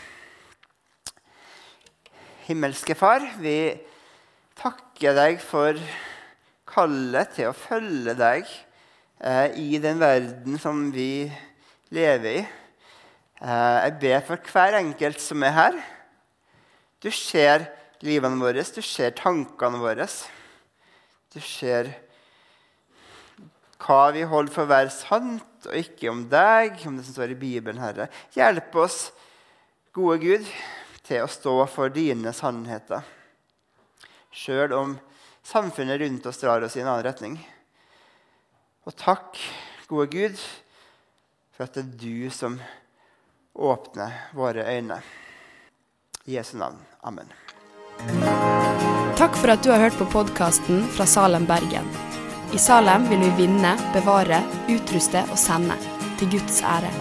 Himmelske 2.48 2.96
Far, 2.98 3.24
vi 3.40 3.72
takker 4.60 5.16
deg 5.16 5.40
for 5.44 5.78
kallet 6.72 7.36
til 7.36 7.50
å 7.52 7.58
følge 7.58 8.16
deg 8.18 8.48
eh, 9.20 9.58
i 9.60 9.80
den 9.84 10.00
verden 10.02 10.60
som 10.62 10.88
vi 10.94 11.28
lever 11.92 12.42
i. 12.42 12.44
Eh, 13.42 13.78
jeg 13.88 13.98
ber 14.02 14.24
for 14.28 14.52
hver 14.52 14.80
enkelt 14.80 15.22
som 15.24 15.44
er 15.44 15.56
her. 15.58 15.82
Du 17.02 17.10
ser 17.14 17.68
livene 18.06 18.40
våre, 18.42 18.64
du 18.64 18.82
ser 18.86 19.16
tankene 19.18 19.82
våre. 19.82 20.08
Du 21.32 21.40
ser 21.44 21.92
hva 23.82 24.12
vi 24.14 24.26
holder 24.28 24.54
for 24.54 24.68
å 24.68 24.72
være 24.72 24.94
sant, 24.94 25.66
og 25.66 25.78
ikke 25.78 26.12
om 26.12 26.26
deg, 26.30 26.78
om 26.86 26.98
det 26.98 27.06
som 27.08 27.16
står 27.16 27.34
i 27.34 27.40
Bibelen, 27.40 27.82
Herre. 27.82 28.10
Hjelp 28.36 28.76
oss, 28.82 29.00
gode 29.96 30.20
Gud, 30.22 30.52
til 31.06 31.26
å 31.26 31.32
stå 31.32 31.56
for 31.70 31.94
dine 31.94 32.34
sannheter. 32.36 33.02
Sjøl 34.32 34.76
om 34.78 34.94
samfunnet 35.44 36.00
rundt 36.02 36.26
oss 36.26 36.42
drar 36.42 36.62
oss 36.62 36.78
i 36.78 36.82
en 36.82 36.88
annen 36.92 37.06
retning. 37.06 37.38
Og 38.88 38.96
takk, 38.98 39.38
gode 39.90 40.08
Gud, 40.14 40.38
for 41.54 41.68
at 41.68 41.76
det 41.78 41.84
er 41.84 41.98
du 42.02 42.30
som 42.34 42.60
åpner 43.54 44.32
våre 44.34 44.66
øyne. 44.66 45.02
I 46.26 46.38
Jesu 46.38 46.58
navn. 46.58 46.78
Amen. 47.02 47.30
Takk 49.18 49.36
for 49.38 49.54
at 49.54 49.64
du 49.66 49.72
har 49.74 49.82
hørt 49.82 49.98
på 49.98 50.06
podkasten 50.14 50.84
fra 50.94 51.06
Salem, 51.06 51.46
Bergen. 51.50 51.88
I 52.54 52.60
Salem 52.62 53.08
vil 53.10 53.24
vi 53.26 53.32
vinne, 53.46 53.74
bevare, 53.94 54.42
utruste 54.70 55.24
og 55.30 55.40
sende. 55.40 55.78
Til 56.22 56.30
Guds 56.36 56.62
ære. 56.62 56.92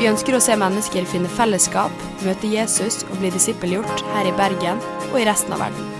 Vi 0.00 0.08
ønsker 0.10 0.34
å 0.34 0.42
se 0.42 0.56
mennesker 0.58 1.06
finne 1.06 1.30
fellesskap, 1.36 2.04
møte 2.26 2.50
Jesus 2.50 3.02
og 3.10 3.18
bli 3.20 3.30
disippelgjort 3.34 4.06
her 4.16 4.30
i 4.32 4.36
Bergen 4.38 4.82
og 5.12 5.18
i 5.20 5.26
resten 5.28 5.54
av 5.54 5.66
verden. 5.68 5.99